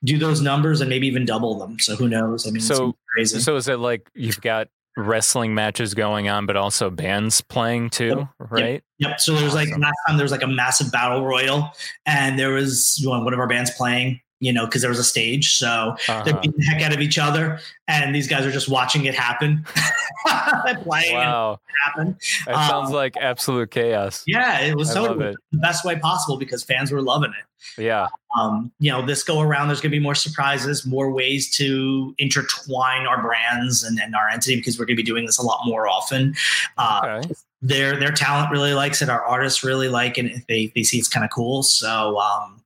[0.04, 1.78] do those numbers and maybe even double them.
[1.78, 2.46] So who knows?
[2.46, 3.40] I mean, it's So- crazy.
[3.40, 8.28] So is it like you've got wrestling matches going on, but also bands playing too,
[8.38, 8.82] right?
[8.98, 9.20] Yep.
[9.20, 9.80] So there was like Awesome.
[9.82, 11.70] last time there was like a massive battle royal,
[12.04, 14.20] and there was you know, one of our bands playing.
[14.40, 16.40] You know, because there was a stage, so they're Uh-huh.
[16.40, 17.58] beating the heck out of each other,
[17.88, 19.66] and these guys are just watching it happen,
[20.82, 21.60] playing and Wow.
[21.84, 22.16] happen.
[22.46, 24.22] That sounds Um, like absolute chaos.
[24.26, 25.36] Yeah, it was I love it.
[25.52, 27.82] the best way possible because fans were loving it.
[27.82, 28.06] Yeah.
[28.38, 32.14] Um, you know, this go around, there's going to be more surprises, more ways to
[32.18, 35.42] intertwine our brands and, and our entity because we're going to be doing this a
[35.42, 36.34] lot more often.
[36.76, 37.34] Uh, Okay.
[37.60, 39.08] Their their talent really likes it.
[39.08, 40.46] Our artists really like it.
[40.48, 41.62] They they see it's kind of cool.
[41.62, 42.62] So um,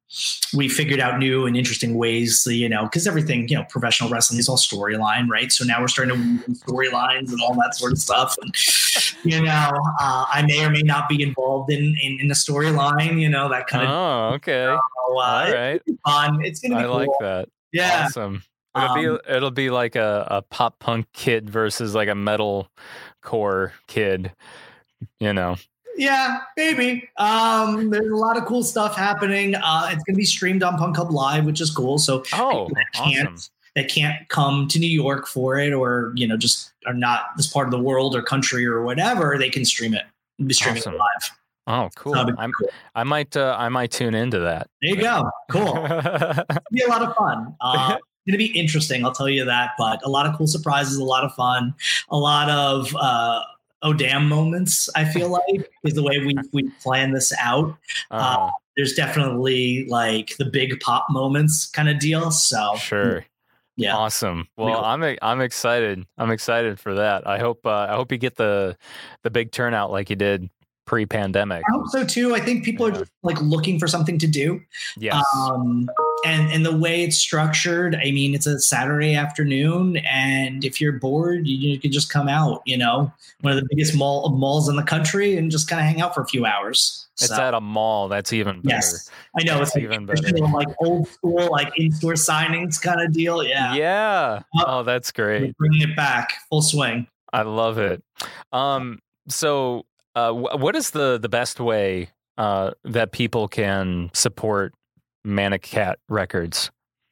[0.55, 2.45] we figured out new and interesting ways.
[2.45, 5.51] To, you know, because everything you know, professional wrestling is all storyline, right?
[5.51, 8.36] So now we're starting to storylines and all that sort of stuff.
[8.43, 8.55] And
[9.24, 9.70] you know,
[10.01, 13.20] uh, I may or may not be involved in in, in the storyline.
[13.20, 13.90] You know, that kind of.
[13.90, 14.66] Oh, okay.
[14.66, 14.78] Uh,
[15.09, 15.80] All right.
[15.86, 16.45] It's fun.
[16.45, 16.97] It's gonna be I cool.
[16.97, 17.49] like that.
[17.72, 18.05] Yeah.
[18.07, 18.43] Awesome.
[18.76, 22.68] It'll be Um, it'll be like a, a pop punk kid versus like a metal
[23.22, 24.32] core kid.
[25.20, 25.57] You know.
[25.96, 27.09] Yeah, maybe.
[27.18, 29.55] Um, there's a lot of cool stuff happening.
[29.55, 31.98] Uh, it's going to be streamed on Punk Hub Live, which is cool.
[31.98, 33.53] So Oh, that can't awesome.
[33.76, 37.46] that can't come to New York for it, or you know, just are not this
[37.46, 40.05] part of the world or country or whatever, they can stream it.
[40.46, 40.94] Be streaming Awesome.
[40.94, 41.30] it live.
[41.68, 42.14] Oh, cool.
[42.14, 42.70] So that'd be I'm, cool.
[42.94, 44.68] I might uh, I might tune into that.
[44.80, 45.30] There you go.
[45.50, 45.76] Cool.
[45.76, 47.55] It'll be a lot of fun.
[47.61, 49.72] Uh, it's going to be interesting, I'll tell you that.
[49.78, 51.74] But a lot of cool surprises, a lot of fun,
[52.09, 53.42] a lot of uh,
[53.83, 54.89] oh damn moments.
[54.95, 57.76] I feel like is the way we we plan this out.
[58.11, 62.30] Uh, there's definitely like the big pop moments kind of deal.
[62.30, 63.24] So sure.
[63.76, 64.49] yeah, Awesome.
[64.57, 64.83] Well.
[64.85, 66.05] I'm I'm excited.
[66.18, 67.26] I'm excited for that.
[67.26, 68.76] I hope uh, I hope you get the
[69.22, 70.49] the big turnout like you did
[70.85, 71.62] pre-pandemic.
[71.68, 72.35] I hope so too.
[72.35, 72.95] I think people Yeah.
[72.95, 74.61] are just like looking for something to do.
[74.99, 75.24] Yes.
[75.37, 75.89] Um,
[76.25, 80.93] and and the way it's structured, I mean, it's a Saturday afternoon, and if you're
[80.93, 82.62] bored, you, you can just come out.
[82.66, 85.87] You know, one of the biggest mall malls in the country, and just kind of
[85.87, 87.07] hang out for a few hours.
[87.20, 88.09] it's So, at a mall.
[88.09, 88.77] That's even better.
[88.77, 90.47] yes, I know it's That's like, even better.
[90.53, 93.43] like old school, like in-store signings kind of deal.
[93.43, 94.35] Yeah, Yeah.
[94.55, 94.64] Yep.
[94.66, 95.57] Oh, that's great.
[95.57, 97.07] bringing it back full swing.
[97.33, 98.03] I love it.
[98.53, 98.99] Um,
[99.29, 104.75] so, uh, what is the the best way uh, that people can support
[105.25, 106.70] Manic Kat Records?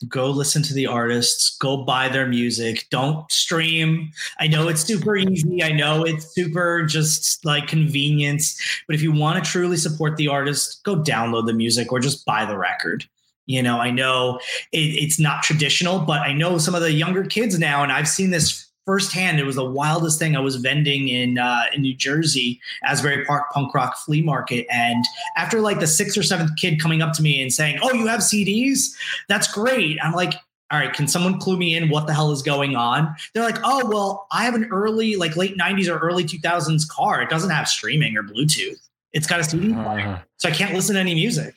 [0.09, 1.57] go listen to the artists.
[1.59, 2.87] Go buy their music.
[2.91, 4.11] Don't stream.
[4.39, 5.63] I know it's super easy.
[5.63, 10.29] I know it's super just like convenience but if you want to truly support the
[10.29, 13.05] artist go download the music or just buy the record.
[13.47, 14.39] You know i know
[14.71, 18.07] it, it's not traditional but i know some of the younger kids now and i've
[18.07, 21.95] seen this firsthand it was the wildest thing i was vending in uh, in new
[21.95, 25.05] jersey asbury park punk rock flea market and
[25.37, 28.07] after like the sixth or seventh kid coming up to me and saying oh you
[28.07, 28.89] have cds
[29.29, 29.99] that's great.
[30.03, 30.35] I'm like,
[30.71, 33.15] all right, can someone clue me in what the hell is going on?
[33.35, 37.23] They're like, oh, well, I have an early, like late 90s or early 2000s car.
[37.23, 38.79] It doesn't have streaming or Bluetooth.
[39.13, 40.07] It's got a CD player.
[40.07, 41.55] Uh, So I can't listen to any music.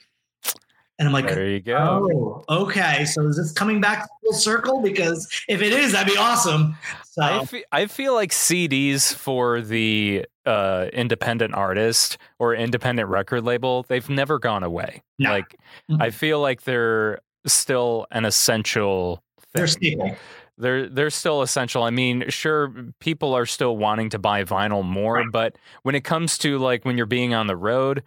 [1.00, 2.44] And I'm like, there you go.
[2.48, 3.06] oh, okay.
[3.06, 4.82] So is this coming back full circle?
[4.82, 6.76] Because if it is, that'd be awesome.
[7.14, 13.44] So I fe- I feel like CDs for the uh, independent artist or independent record
[13.44, 15.04] label, they've never gone away.
[15.20, 15.30] No.
[15.30, 15.56] Like,
[15.92, 16.02] Mhm.
[16.02, 19.22] I feel like they're still an essential
[19.54, 20.16] they're stable.
[20.58, 21.84] They're they're still essential.
[21.84, 25.26] I mean, sure, people are still wanting to buy vinyl more, Right.
[25.32, 28.02] but when it comes to like when you're being on the road,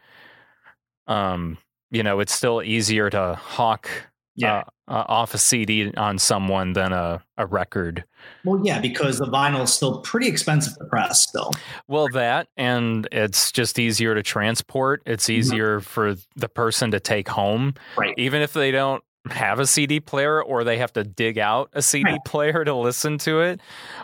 [1.07, 1.59] um,
[1.91, 3.89] you know, it's still easier to hawk
[4.35, 4.59] Yeah.
[4.59, 8.05] uh, uh, off a CD on someone than a, a record.
[8.45, 11.51] Well, yeah, because the vinyl is still pretty expensive to press still.
[11.89, 15.03] Well, that and it's just easier to transport.
[15.07, 18.15] It's easier for the person to take home, Right.
[18.17, 21.83] even if they don't have a CD player or they have to dig out a
[21.83, 22.25] CD Right.
[22.25, 23.61] player to listen to it.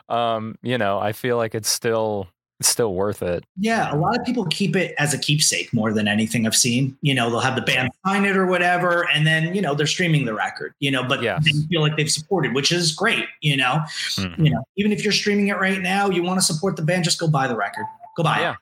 [0.09, 2.27] Um, you know, I feel like it's still
[2.63, 3.43] it's still worth it.
[3.59, 6.97] Yeah, a lot of people keep it as a keepsake more than anything I've seen.
[7.03, 9.85] You know, they'll have the band sign it or whatever, and then you know they're
[9.89, 10.75] streaming the record.
[10.79, 11.45] You know, but Yes.
[11.45, 13.25] they feel like they've supported, which is great.
[13.41, 13.81] You know,
[14.15, 14.39] Mhm.
[14.45, 17.03] you know, even if you're streaming it right now, you want to support the band,
[17.03, 17.85] just go buy the record.
[18.17, 18.51] Go buy Yeah.
[18.53, 18.57] it.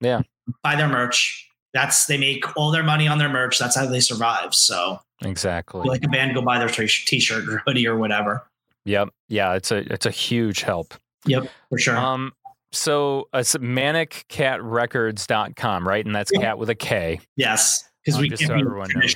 [0.00, 0.20] Yeah.
[0.62, 1.46] Buy their merch.
[1.74, 3.58] That's they make all their money on their merch.
[3.58, 4.54] That's how they survive.
[4.54, 5.82] So, Exactly.
[5.86, 8.46] like a band, go buy their t- t-shirt or hoodie or whatever.
[8.86, 9.10] Yep.
[9.28, 10.94] Yeah, it's a it's a huge help.
[11.26, 11.96] Yep, for sure.
[11.98, 12.32] Um
[12.72, 16.04] so uh, it's manickatrecords.com, right?
[16.04, 16.40] And that's Yeah.
[16.40, 17.20] cat with a K.
[17.36, 19.14] yes, because we just so everyone knows.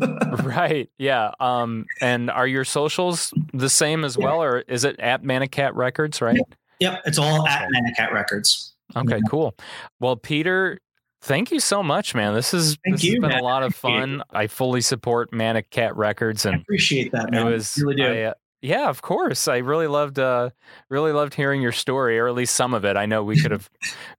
[0.44, 0.88] right.
[0.98, 1.30] Yeah.
[1.40, 4.24] Um and are your socials the same as Yeah.
[4.26, 6.40] well or is it at Manic Kat Records, right?
[6.80, 7.68] Yep, it's all at Okay.
[7.70, 8.74] Manic Kat Records.
[8.94, 9.54] Okay, cool.
[10.00, 10.78] Well, Peter,
[11.22, 12.34] thank you so much, man.
[12.34, 13.40] This is Thank this you, has been man.
[13.40, 14.22] a lot of fun.
[14.30, 17.46] I fully support Manic Kat Records I and appreciate that, man.
[17.46, 18.06] it was I really do.
[18.06, 18.34] I, uh,
[18.66, 19.46] yeah, of course.
[19.48, 20.50] I really loved uh
[20.88, 22.96] really loved hearing your story or at least some of it.
[22.96, 23.70] I know we could have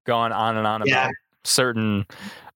[0.06, 1.06] gone on and on Yeah.
[1.06, 2.06] about certain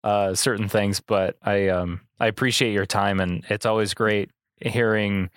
[0.04, 4.32] uh certain things, but I um I appreciate your time and it's always great
[4.62, 5.30] hearing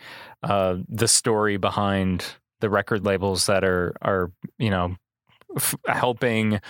[0.43, 2.25] uh the story behind
[2.61, 4.97] the record labels that are are, you know,
[5.57, 6.61] f- helping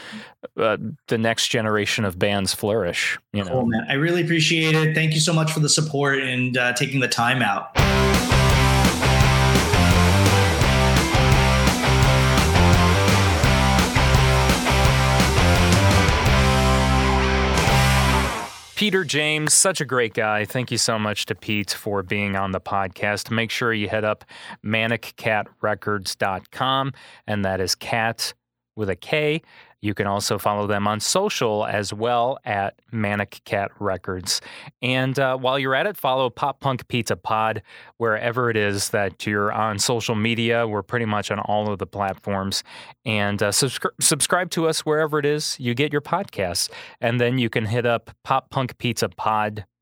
[0.57, 0.77] uh,
[1.09, 3.19] the next generation of bands flourish.
[3.33, 3.87] You know, Cool, man.
[3.89, 4.95] I really appreciate it.
[4.95, 7.71] Thank you so much for the support and uh, taking the time out.
[18.75, 20.45] Peter James, such a great guy.
[20.45, 23.31] Thank you so much to Pete for being on the podcast.
[23.31, 24.25] Make sure you head up
[24.65, 26.93] manickatrecords.com,
[27.27, 28.35] and that is cat
[28.75, 29.43] with a K.
[29.85, 34.41] You can also follow them on social as well at Manic Kat Records.
[34.81, 37.61] And uh, while you're at it, follow Pop Punk Pizza Pod
[37.99, 40.67] wherever it is that you're on social media.
[40.67, 42.65] We're pretty much on all of the platforms.
[43.05, 46.71] And uh, subscri- subscribe to us wherever it is you get your podcasts.
[47.03, 48.11] And then you can hit up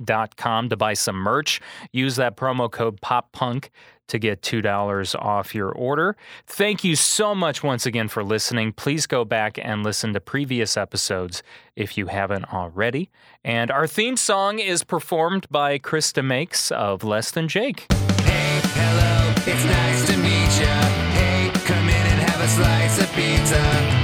[0.03, 1.61] poppunk.com to buy some merch.
[1.93, 3.69] Use that promo code poppunk
[4.09, 6.17] to get $2 off your order.
[6.47, 8.73] Thank you so much once again for listening.
[8.73, 11.43] Please go back and listen to previous episodes
[11.77, 13.11] if you haven't already.
[13.45, 17.87] And our theme song is performed by Chris DeMakes of Less Than Jake.
[17.91, 20.75] Hey, hello, it's nice to meet you.
[21.17, 24.02] Hey, come in and have a slice of pizza.